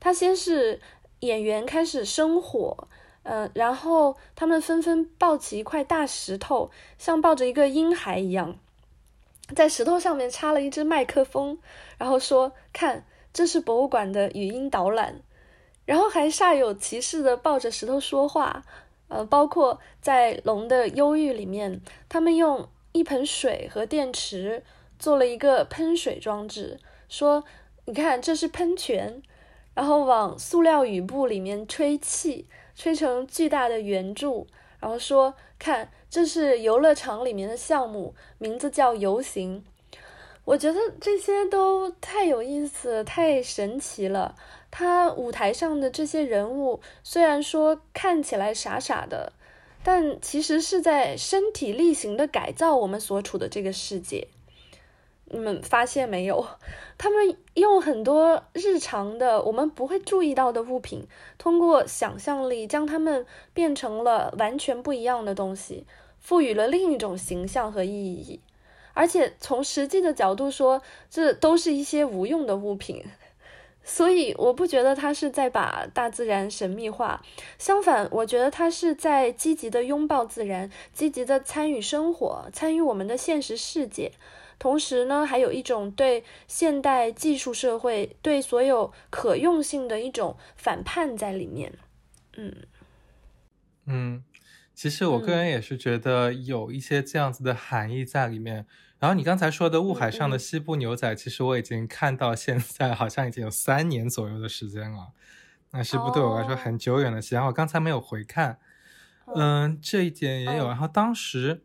[0.00, 0.80] 他先是
[1.18, 2.88] 演员开始生火，
[3.22, 8.58] 嗯、然后他们纷纷抱起一块大石头，像抱着一个婴孩一样，
[9.54, 11.58] 在石头上面插了一只麦克风，
[11.98, 15.20] 然后说：“看，这是博物馆的语音导览。”
[15.84, 18.64] 然后还煞有其事的抱着石头说话。
[19.08, 24.62] 呃，包括在《龙的忧郁》里面，他们用一盆水和电池
[25.00, 26.78] 做了一个喷水装置，
[27.08, 27.42] 说
[27.86, 29.20] ：“你看，这是喷泉。”
[29.74, 32.46] 然后往塑料雨布里面吹气，
[32.80, 34.46] 吹成巨大的圆柱，
[34.80, 39.62] 然后说：“看，这是游乐场里面的项目，名字叫游行。”
[40.46, 44.34] 我觉得这些都太有意思，太神奇了。
[44.70, 49.34] 他舞台上的这些人物，虽然说看起来傻傻的，
[49.84, 54.28] 但其实是在身体力行的改造我们所处的这个世界。
[55.32, 56.44] 你们发现没有？
[56.98, 61.06] 他们用很多日常的我们不会注意到的物品，
[61.38, 65.86] 通过想象力将它们变成了完全不一样的东西，
[66.18, 68.40] 赋予了另一种形象和意义。
[68.92, 73.04] 而且从实际的角度说，这都是一些无用的物品。
[73.82, 77.22] 所以我不觉得他是在把大自然神秘化，
[77.56, 84.12] 相反，我觉得他是在积极的拥抱自然，积极的参与生活，参与我们的现实世界。
[84.60, 91.72] 同时呢，还有一种对现代技术社会、对所有可用性的一种反叛在里面。
[92.36, 92.54] 嗯
[93.86, 94.22] 嗯，
[94.74, 98.66] 其实我个人也是觉得有一些这样子的含义在里面。
[98.98, 105.12] 然后你刚才说的《雾海上的西部牛仔》，其实我已经看到现在好像已经有三年左右的时间了，
[105.70, 107.42] 那是不对我来说很久远的时间。
[107.46, 108.58] 我刚才没有回看，
[109.34, 110.68] 嗯，这一点也有。
[110.68, 111.64] 然后当时，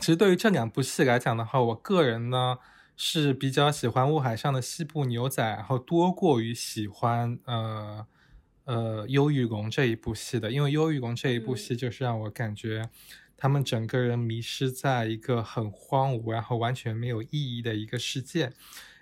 [0.00, 2.58] 其实对于这两部戏来讲的话，我个人呢
[2.96, 8.06] 是比较喜欢《雾海上的西部牛仔》，然后多过于喜欢呃
[8.64, 12.90] 呃《忧郁龙》这一部戏的，因为《忧郁龙》这一部戏就是让我感觉。
[13.34, 18.52] 他们整个人迷失在一个很荒芜，然后完全没有意义的一个世界，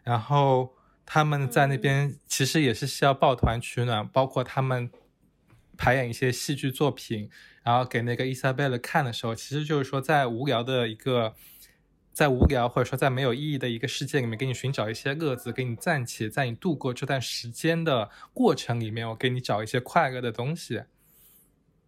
[0.03, 0.74] 然后
[1.05, 4.90] 他们在那边其实也是需要抱团取暖，包括他们
[5.76, 7.29] 排演一些戏剧作品，
[7.62, 11.35] 然后给那个伊莎贝勒看的时候，其实就是说在无聊的一个，
[12.12, 20.83] 在无聊或者说在没有意义的一个世界里面，给你寻找一些乐子，给你暂且在你度过这段时间的过程里面，我给你找一些快乐的东西。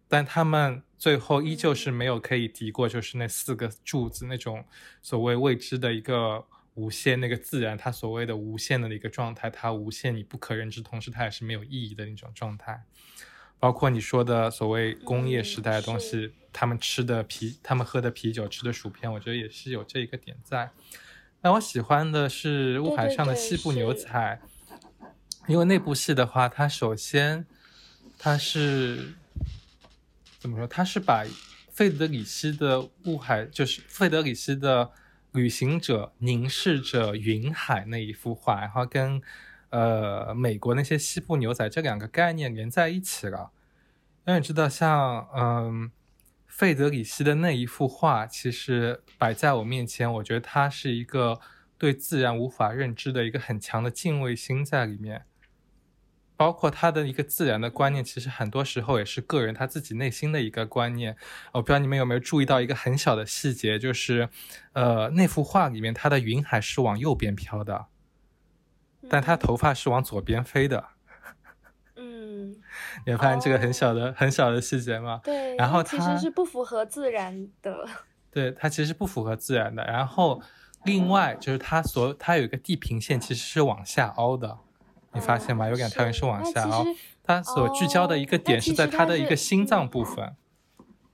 [0.07, 4.63] 但他们最后依旧是没有可以敌过，就是那四个柱子那种
[5.01, 12.83] 所谓未知的一个无限那个自然，它所谓的无限的一个状态，它无限你不可认知，同时它也是没有意义的那种状态。
[13.63, 20.69] 包括你说的所谓工业时代的东西，他们吃的啤，他们喝的啤酒，吃的薯片，我觉得也是有这一个点在。
[21.39, 24.09] 那我喜欢的是《雾海上的西部牛仔》，
[25.47, 27.45] 因为那部戏的话，它首先
[28.17, 29.13] 它是。
[30.41, 30.67] 怎么说？
[30.67, 31.23] 它是把
[31.71, 34.91] 费德里希的《雾海》，就是费德里希的
[35.31, 39.21] 旅行者凝视着云海那一幅画，然后跟
[39.73, 43.51] 呃美国那些西部牛仔这两个概念连在一起了。
[44.25, 45.91] 因为你知道，像嗯
[46.47, 51.39] 费德里希的那一幅画，其实摆在我面前，我觉得它是一个
[51.77, 55.25] 对自然无法认知的一个很强的敬畏心在里面。
[56.35, 61.15] 包括他的一个自然的观念，其实很多时候也是个人他自己内心的一个观念。
[61.53, 64.27] 我不知道你们有没有注意到一个很小的细节，就是，
[64.73, 67.85] 呃，那幅画里面他的云海是往右边飘的，
[69.09, 70.83] 但他头发是往左边飞的。
[71.95, 72.55] 嗯，
[73.05, 75.21] 你发现这个很小的、很小的细节吗？
[75.23, 75.55] 对。
[75.55, 77.87] 然后 其实是不符合自然的。
[78.31, 79.83] 对，它其实不符合自然的。
[79.85, 80.41] 然后
[80.85, 84.57] 另外就是它所它有一个地平线，其实是往下凹的。
[85.13, 85.67] 你发现吗？
[85.69, 86.83] 有两条人是往下凹，
[87.21, 90.35] 它所聚焦的一个点是在它的一个心脏部分，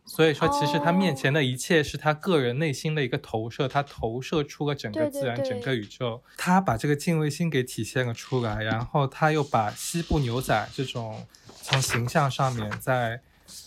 [0.09, 11.25] 所以说其实他面前的一切是他个人内心的一个投射，他投射出了整个自然、整个宇宙，他把这个敬畏心给体现了出来，然后他又把西部牛仔这种
[11.61, 13.21] 从形象上面在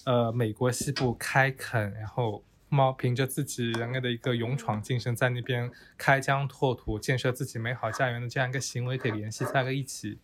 [0.05, 2.43] 呃美国西部开垦，然后。
[2.75, 10.19] 猫凭着自己人类的一个勇闯精神，在那边开疆拓土、建设自己美好家园的这样一个行为给联系在了一起，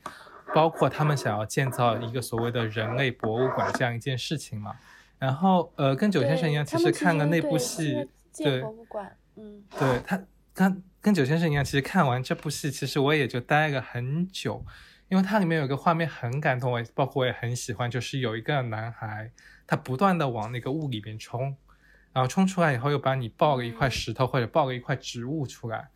[0.54, 4.74] 包括他们想要建造一个所谓的人类博物馆这样一件事情嘛。
[5.18, 10.22] 然后，呃，跟九先生一样，其实看了那部戏，对，博物馆，嗯，对他，
[10.54, 14.64] 跟跟九先生一样，其实看完这部戏，其实我也就待了很久，
[15.08, 19.30] 因为它里面有一个画面很感动我，包括我也很喜欢，就是有一个男孩，
[19.66, 21.56] 他不断的往那个雾里边冲。
[22.10, 25.88] 然后冲出来以后，又把你抱了一块石头或者抱了一块植物出来，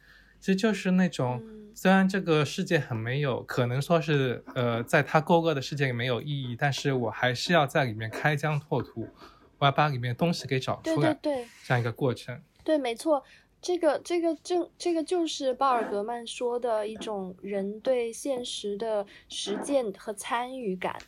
[0.42, 9.08] 其实就是那种，嗯虽然这个世界很没有，可能说是呃，在他勾勒的世界里没有意义，但是我还是要在里面开疆拓土，
[9.58, 12.42] 我要把里面东西给找对出来，对对这样一个过程。
[12.64, 13.22] 对，没错，
[13.60, 20.98] 这个这个正这个就是鲍尔格曼说的一种人对现实的实践和参与感。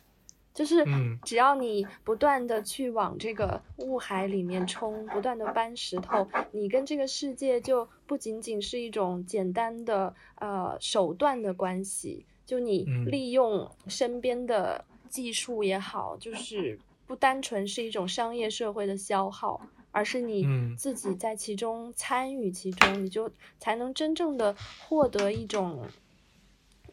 [0.55, 1.19] 就是嗯。
[1.23, 13.05] 只要你不断的去往这个雾海里面冲，不断的搬石头，你跟这个世界就不仅仅是一种简单的呃手段的关系，就你嗯。
[13.11, 19.59] 利用身边的技术也好，就是不单纯是一种商业社会的消耗，
[19.91, 20.75] 而是你嗯。
[20.77, 23.29] 自己在其中参与其中，你就
[23.59, 24.55] 才能真正的
[24.87, 25.81] 获得一种。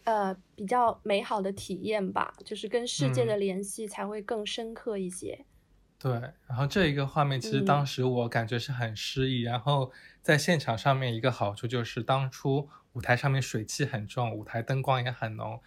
[0.05, 5.45] 呃，比较美好的体验吧，就是跟世界的嗯联系才会更深刻一些。
[5.99, 6.11] 对，
[6.49, 15.61] 然后这一个画面其实嗯当时我感觉是很诗意，然后在现场上面一个好处就是当初舞台上面水汽很重，舞台灯光也很浓，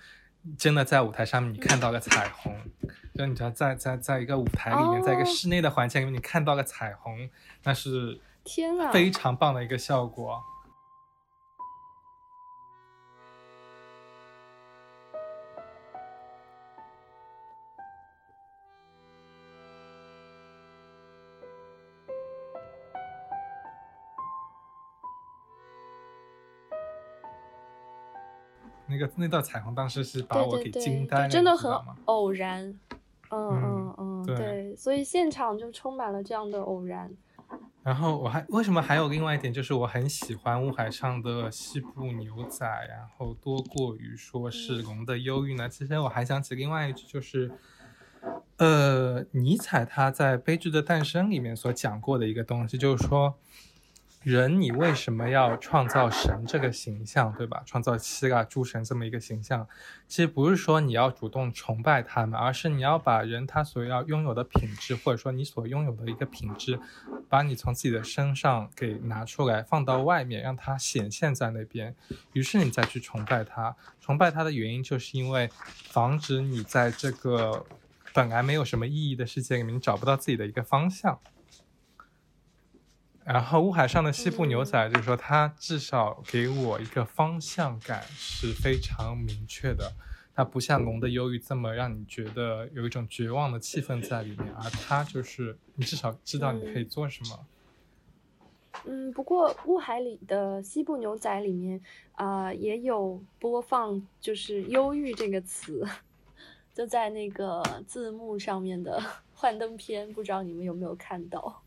[0.57, 2.53] 真的在舞台上面你看到了彩虹，
[3.13, 7.29] 就你知道在在在一个舞台里面，在一个哦室内的环境里面你看到了彩虹，
[7.63, 8.91] 那是天啊！
[8.91, 10.43] 非常棒的一个效果。
[28.95, 31.71] 那个那道彩虹当时是把我给惊呆了，真的很？
[32.05, 32.79] 偶然。
[33.31, 37.11] 嗯嗯嗯对，所以现场就充满了这样的偶然。
[37.83, 45.67] 然后我还为什么还有另外一点，就是我很喜欢雾海上的西部牛仔，然后多过于说是龙的忧郁呢。
[45.67, 47.51] 其实我还想起另外一句，就是
[48.57, 53.35] 呃，尼采他在《悲剧的诞生》里面所讲过的一个东西，就是说。
[54.25, 57.61] 人，你为什么要创造神这个形象，对吧？
[57.63, 59.67] 创造希腊诸神这么一个形象，
[60.07, 66.79] 其实不是说你要主动崇拜他们，而是你要把人他所要拥有的品质，或者说你所拥有的一个品质，
[67.29, 71.95] 把你从自己的身上给拿出来，放到外面，让它显现在那边。
[72.33, 73.75] 于是你再去崇拜他。
[74.01, 75.51] 崇拜他的原因，就是因为
[75.83, 77.63] 防止你在这个
[78.11, 81.19] 本来没有什么意义的世界里面，你找不到自己的一个方向。
[83.25, 89.93] 然后乌海上的西部牛仔，就是说它至少给我一个方向感是非常明确的，
[90.35, 97.47] 它不像龙的忧郁这么让你觉得有一种绝望的气氛在里面，而它就是你至少知道你可以做什么。
[98.85, 105.83] 嗯，不过雾海里的西部牛仔里面啊、呃也有播放就是“忧郁”这个词，
[106.75, 109.01] 就在那个字幕上面的
[109.33, 111.63] 幻灯片，不知道你们有没有看到？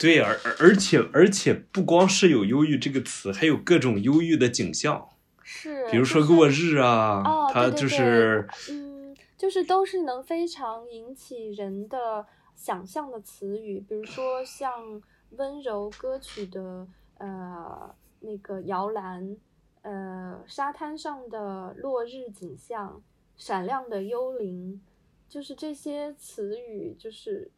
[0.00, 5.10] 对，而而而且而且不光是有忧郁这个词，还有各种忧郁的景象，
[5.42, 12.26] 是，比如说落日啊，哦，它就是嗯，就是都是能非常引起人的
[12.56, 16.88] 想象的词语，比如说像温柔歌曲的
[17.18, 19.36] 呃那个摇篮，
[19.82, 23.02] 呃沙滩上的落日景象，
[23.36, 24.80] 闪亮的幽灵，
[25.28, 27.50] 就是这些词语，就是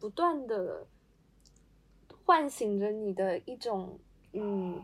[0.00, 0.86] 不断的
[2.24, 3.98] 唤醒着你的一种
[4.32, 4.82] 嗯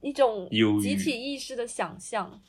[0.00, 0.48] 一种
[0.80, 2.40] 集体意识的想象。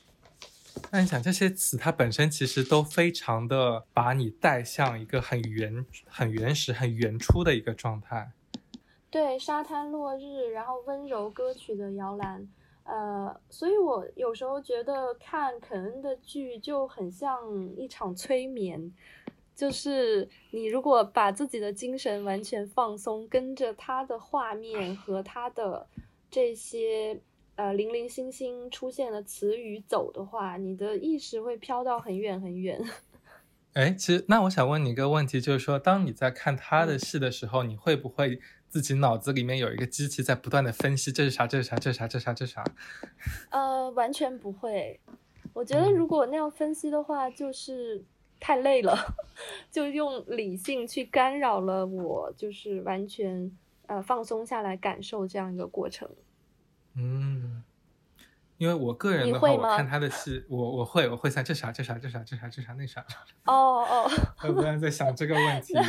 [0.92, 8.30] 那你想这些词，它本身其实都非常的把你带向一个很原、很原始、很原初的一个状态。
[9.10, 12.46] 对，沙滩落日，然后温柔歌曲的摇篮，
[12.84, 17.40] 呃，所以我有时候觉得看肯恩的剧就很像
[17.76, 18.92] 一场催眠，
[19.58, 25.84] 就是你如果把自己的精神完全放松，跟着他的画面和他的
[26.30, 27.20] 这些
[27.56, 32.80] 呃零零星星出现的词语走的话，你的意识会飘到很远很远。
[33.74, 42.64] 哎，其实那我想问你一个问题，就是说，当你在看他的戏的时候，你会不会自己脑子里面有一个机器在不断的分析这是啥，这是啥，这是啥，这是啥，这是啥？
[43.50, 45.00] 呃，完全不会。
[45.52, 48.04] 我觉得嗯如果那样分析的话，就是
[48.40, 48.96] 太累了，
[49.70, 53.50] 就用理性去干扰了我，就是完全
[53.86, 56.08] 呃放松下来感受这样一个过程。
[56.94, 57.62] 嗯，
[58.56, 63.04] 因为我个人的话，我看他的戏，我我会我会想这啥这啥这啥这啥这啥那啥，
[63.46, 64.10] 哦哦，
[64.44, 65.74] 我不断在想这个问题。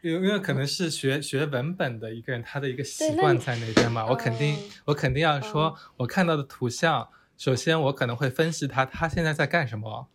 [0.00, 10.06] 因为因为可能是学学文本的一个人，他的一个习惯在那边嘛，我肯定嗯我肯定要说，我看到的图像，首先我可能会分析他他现在在干什么，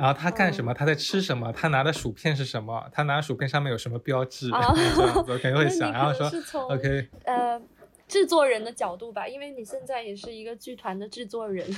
[0.00, 6.26] 然后他干什嗯么，他在吃什么，他拿的薯片是什么，他拿的薯片上面有什么标志，啊这样子我 肯定会想，然后说
[6.70, 7.60] OK，呃
[8.08, 11.68] 制作人的角度吧，因为你现在也是一个剧团的制作人，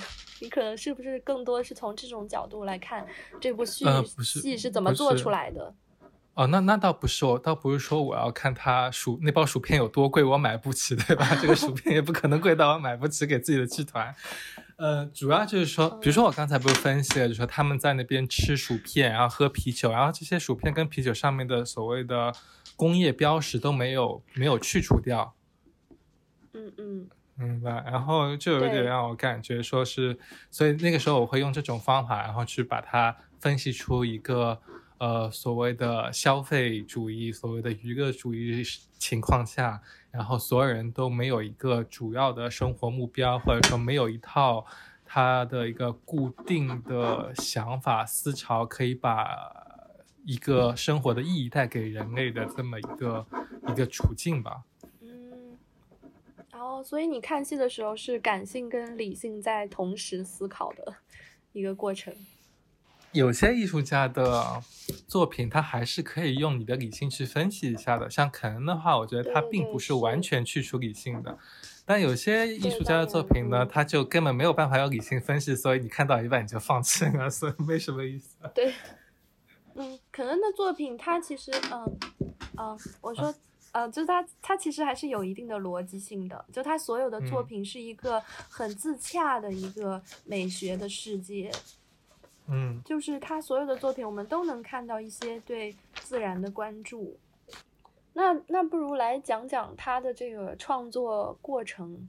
[0.40, 3.04] 你可能是不是更多是从这种角度来看
[3.40, 5.74] 这部戏、呃不是戏是怎么做出来的？
[6.34, 11.28] 哦，那那倒不是，我倒不是说我要看他薯那包薯片有多贵，我买不起，对吧？
[11.42, 14.14] 这个薯片也不可能贵到我买不起给自己的剧团。
[14.82, 22.34] 呃，主要就是说，比如说我刚才不是分析了，就是说他们在那边吃薯片，然后喝啤酒，然后这些薯片跟啤酒上面的所谓的
[22.74, 25.36] 工业标识都没有没有去除掉，
[26.52, 27.08] 嗯嗯。
[27.36, 27.70] 明白？
[27.86, 30.18] 然后就有点让我感觉说是，
[30.50, 34.60] 所以那个时候我会用这种方法，然后去把它分析出一个
[34.98, 38.62] 呃所谓的消费主义、所谓的娱乐主义
[38.98, 39.80] 情况下，
[40.12, 44.64] 然后所有人都没有一个主要的生活目标，或者说没有一套
[45.06, 49.26] 他的一个固定的想法思潮，可以把
[50.24, 53.26] 一个生活的意义带给人类的这么一个
[53.68, 54.62] 一个处境吧。
[55.00, 55.56] 嗯。
[56.52, 60.94] 然后，所以你看戏的时候是感性跟理性在同时思考的
[61.52, 62.14] 一个过程。
[63.12, 64.62] 有些艺术家的
[65.06, 68.08] 作品，他还是可以用你的理性去分析一下的。
[68.08, 71.38] 像肯恩的话，我觉得他并不是是完全去除理性的。
[71.84, 78.36] 但有些艺术家的作品呢，他就根本没有办法用理性分析，所以你看到一半你就放弃了，所以没什么意思。
[78.54, 78.72] 对，
[79.74, 81.98] 嗯，肯恩的作品，他其实，嗯，
[82.56, 83.34] 嗯，我说，
[83.72, 91.81] 呃，就是他，他其实还是有一定的逻辑性的，就他所有的作嗯品是一个很自洽的一个美学的世界，嗯
[92.84, 97.18] 就是他所有的作品，我们都能看到一些对自然的关注。
[98.14, 102.08] 那那不如来讲讲他的这个创作过程。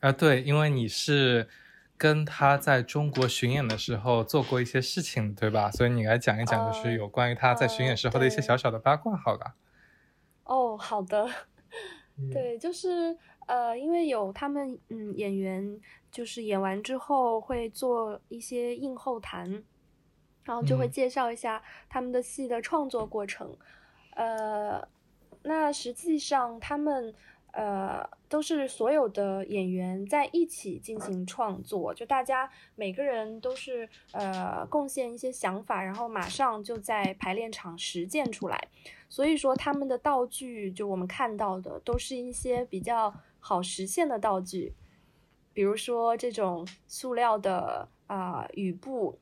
[0.00, 1.48] 啊，对，因为你是
[1.96, 5.70] 跟他在中国巡演的时候做过一些事情，对吧？
[5.70, 9.54] 所以你来讲一讲，就是呃有关于他在巡演时候的一些小小的八卦，好了。
[10.44, 11.28] 哦，好的。
[12.18, 13.16] 嗯 对，就是
[13.46, 15.80] 呃，因为有他们嗯演员，
[16.10, 19.62] 就是演完之后会做一些映后谈，
[20.46, 23.54] 然后就会嗯介绍一下他们的戏的创作过程。
[24.14, 24.88] 呃，
[25.42, 27.14] 那实际上他们
[27.52, 38.68] 呃都是所有的演员在一起进行创作，就大家每个人都是呃贡献一些想法，然后马上就在排练场实践出来。
[39.08, 44.74] 所以说他们的道具，就我们看到的，都是一些比较好实现的道具，
[45.52, 49.18] 比如说这种塑料的啊、雨布、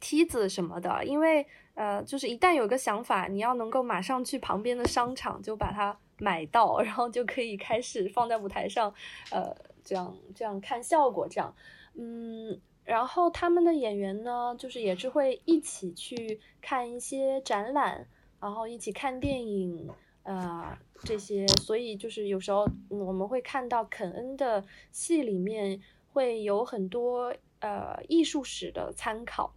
[0.00, 1.04] 梯子什么的。
[1.04, 8.92] 因为呃，就是一旦有个想法，你要能够马上去旁边的商场就把它买到，然后就可以开始放在舞台上，
[9.30, 11.54] 呃，这样这样看效果，这样，
[11.94, 12.60] 嗯。
[12.86, 18.06] 然后他们的演员呢，就是也是会一起去看一些展览，
[18.38, 19.90] 然后一起看电影，
[20.22, 25.82] 呃，这些，所以就是有时候我们会看到肯恩的戏里面
[26.12, 29.52] 会有很多呃艺术史的参考，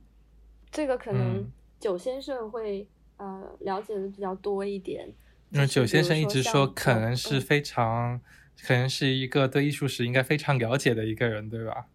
[0.71, 1.51] 这个可能嗯。
[1.79, 2.85] 九先生会
[3.17, 5.07] 呃了解的比较多一点。
[5.51, 7.41] 因为九先生一直说像这种肯恩是嗯。
[7.41, 8.19] 非常，
[8.67, 11.85] 可能是一个对艺术史应该非常了解的一个人，对吧？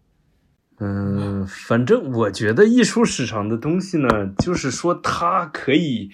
[0.79, 4.07] 嗯，反正我觉得艺术史上的东西呢，
[4.39, 6.11] 就是说他可以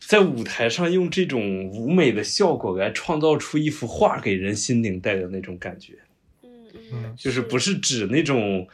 [0.00, 5.98] 在舞台上用这种舞美的效果来创造出一幅画给人心灵带的那种感觉，
[6.42, 7.40] 嗯嗯嗯，就是。
[7.40, 8.66] 不是指那种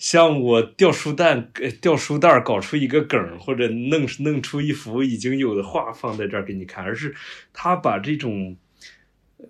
[0.00, 7.14] 像我掉书袋、呃掉书袋儿搞出一个梗，或者弄弄出一幅已经有的画放在这儿给你看，而是
[7.52, 8.56] 他把这种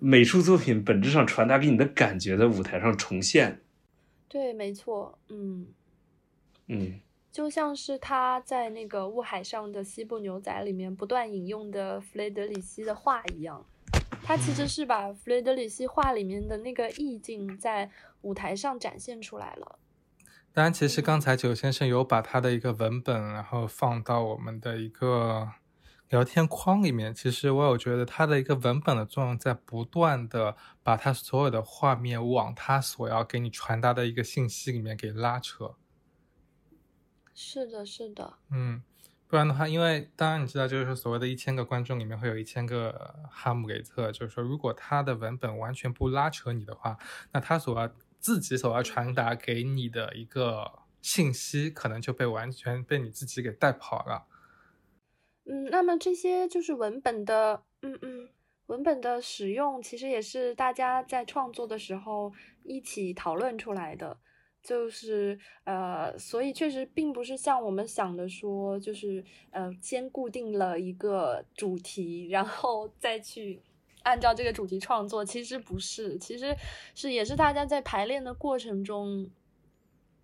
[0.01, 3.61] 美术作品本质上传达给你的感觉在舞台上重现。
[4.27, 5.67] 对，没错，嗯。
[6.67, 6.99] 嗯。
[7.31, 13.65] 就像是他在那个雾海上的西部牛仔里面不断引用的弗雷德里希的画一样，
[14.21, 17.89] 他其实是把弗雷德里希画里面的那个意境在
[18.23, 19.77] 舞台上展现出来了。
[20.53, 25.49] 当然，其实刚才九先生有把他的一个文本，然后放到我们的一个
[26.09, 27.15] 聊天框里面。
[27.15, 35.75] 其实我有觉得他的一个文本的作用，在不断的把他所有的画面往他所要给你传达的一个信息里面给拉扯。
[37.33, 38.83] 是的，是的，嗯，
[39.27, 46.97] 不然的话，因为当然你知道，就是说所谓的一千个观众里面会有一千个哈姆雷特，就是说如果他的文本完全不拉扯你的话，
[47.31, 47.89] 那他所要
[48.21, 54.27] 自己所要传达给你的一个信息，可能就被完全被你自己给带跑了。
[55.45, 58.29] 嗯，那么这些就是文本的，嗯嗯，
[58.67, 62.31] 文本的使用其实也是大家在创作的时候
[62.63, 64.19] 一起讨论出来的。
[64.63, 73.59] 就是呃，所以确实并不是像我们想的说，就是呃，先固定了一个主题，然后再去
[74.03, 76.55] 按照这个主题创作，其实不是，其实
[76.95, 79.29] 是也是大家在排练的过程中，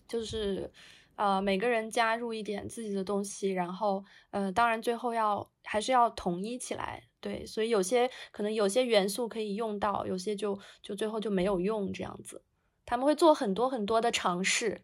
[0.08, 0.72] 就是
[1.16, 12.42] 呃每个人加入一点自己的东西，然后呃当然最后要还是要统一起来，对，所以有些可能有些元素可以用到，有些就就最后就没有用这样子，
[12.86, 14.82] 他们会做很多很多的尝试。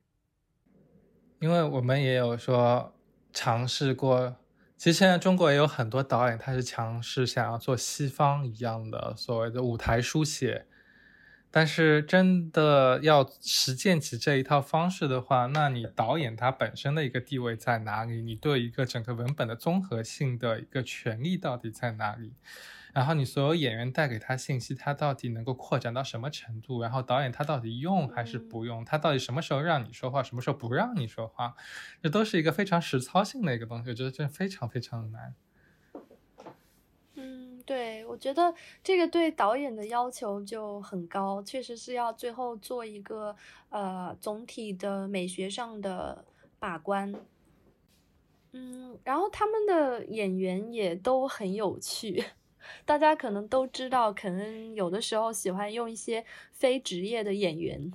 [1.39, 2.93] 因为我们也有说
[3.33, 4.35] 尝试过，
[4.77, 10.65] 其实现在中国也有很多导演，他是强势想要做西方一样的所谓的舞台书写，
[11.49, 18.21] 但是真的要实践起这一套方式的话，那你导演他本身的一个地位在哪里？
[18.21, 22.33] 你对一个整个文本的综合性的一个权利到底在哪里？
[22.93, 26.79] 然后你所有演员带给他信息，他到底能够扩展到什么程度？
[26.81, 28.85] 然后导演他到底用还是不用？
[28.85, 31.55] 他到底什么时候让你说话，什么时候不让你说话？
[32.03, 35.35] 这都是一个非常实操性的一个东西，我觉得这非常非常的难。
[37.15, 43.35] 嗯，对，我觉得这个对导演的要求就很高，确实是要最后做一个
[43.69, 46.23] 呃总体的美学上的
[46.59, 47.11] 把关。
[48.51, 52.23] 嗯，然后他们的演员也都很有趣。
[52.85, 57.91] 大家可能都知道，肯恩有的时候喜欢用一些非职业的演员，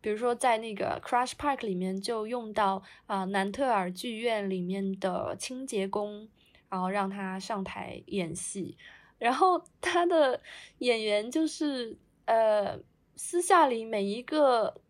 [0.00, 6.28] 比如说在那个 Crush Park 里面就用到啊、南特尔剧院里面的清洁工，
[6.68, 8.76] 然后让他上台演戏，
[9.18, 10.40] 然后他的
[10.78, 11.96] 演员就是
[12.26, 12.78] 呃
[13.16, 14.80] 私下里每一个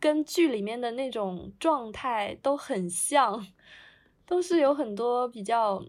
[0.00, 3.46] 跟剧里面的那种状态都很像，
[4.26, 5.84] 都是有很多比较。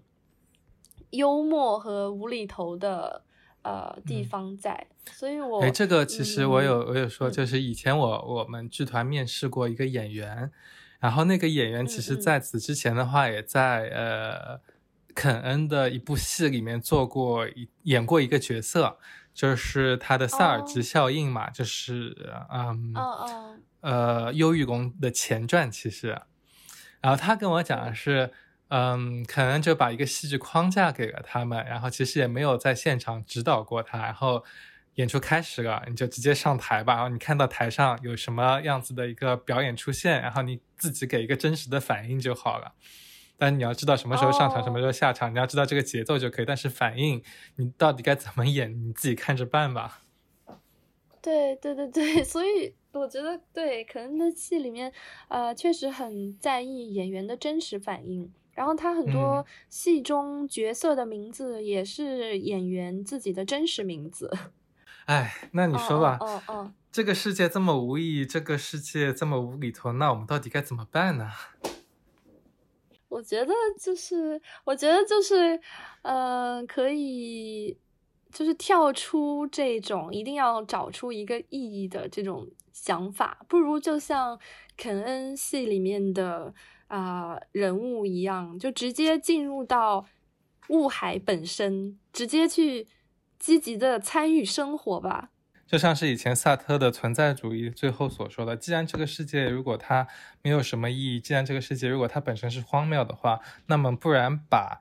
[1.12, 3.24] 幽默和无厘头的
[3.64, 7.10] 呃地方在，所以我哎，这个其实我有我有嗯。
[7.10, 10.52] 说，就是以前我我们剧团面试过一个演员，
[11.00, 14.62] 然后那个演员其实在此之前的话，也在呃
[15.16, 18.98] 肯恩的一部戏里面做过一演过一个角色，
[19.34, 20.84] 就是他的萨尔兹哦。
[20.84, 22.16] 效应嘛，就是
[22.52, 26.22] 嗯嗯嗯呃忧郁宫的前传，其实，
[27.02, 28.32] 然后他跟我讲的是。
[28.70, 34.44] 嗯，可能就把一个戏剧框架给了他们，然后其实也没有在现场指导过他，然后
[34.96, 42.74] 演出开始了，你就直接上台吧，然后你看到台上有什么样子的一个表演出现，然后你自己给一个真实的反应就好了。
[43.38, 46.46] 但你要知道什么时候上场，什么时候下场，你要知道这个节奏就可以。
[46.46, 47.24] 但是反应
[47.56, 50.02] 你到底该怎么演，你自己看着办吧。
[51.22, 54.92] 对对对对， 所以我觉得对，可能在戏里面，
[55.30, 58.32] 呃，确实很在意演员的真实反应。
[58.60, 64.30] 然后他很多嗯戏中角色的名字也是演员自己的真实名字。
[65.08, 71.32] 哎，那你说吧，哦哦哦，这个世界这么无意义，这个世界这么无厘头，那我们到底该怎么办呢？
[73.08, 75.58] 我觉得就是，我觉得就是，
[76.02, 77.78] 呃，可以
[78.34, 84.38] 就是跳出这种一定要找出一个意义的这种想法，不如就像
[84.76, 86.54] 肯恩戏里面的
[86.90, 90.06] 啊、人物一样，就直接进入到
[90.68, 92.88] 雾海本身，直接去
[93.40, 95.30] 积极的参与生活吧。
[95.66, 100.08] 就像是以前萨特的存在主义最后所说的，既然这个世界如果它
[100.42, 104.80] 没有什么意义，既然这个世界如果它本身是荒谬的话，那么不然把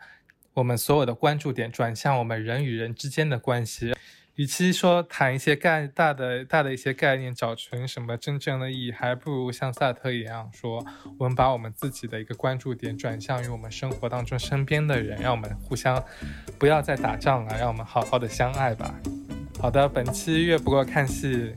[0.54, 3.94] 我们所有的关注点转向我们人与人之间的关系。
[4.38, 10.86] 与其说谈一些概大的大的一些概念，找寻什么真正的意义，还不如像萨特一样说，
[11.18, 16.00] 我们把我们自己的一个关注点转向于我们生活当中身边的人，让我们互相
[16.56, 18.94] 不要再打仗了，让我们好好的相爱吧。
[19.60, 21.52] 好的，本期月不过看戏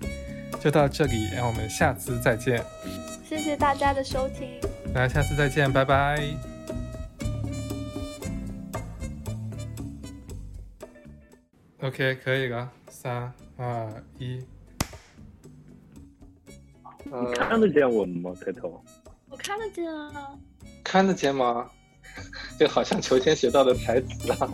[0.59, 2.63] 就到这里，让我们下次再见。
[3.23, 4.59] 谢谢大家的收听。
[4.91, 6.50] 大家下次再见，拜拜。
[11.81, 14.39] OK，可以了，三二一。
[17.05, 18.31] 你看得见我们吗？
[18.39, 18.83] 开头？
[19.29, 20.37] 我看得见啊。
[20.83, 21.69] 看得见吗？
[22.59, 24.49] 这好像求签学到的台词啊。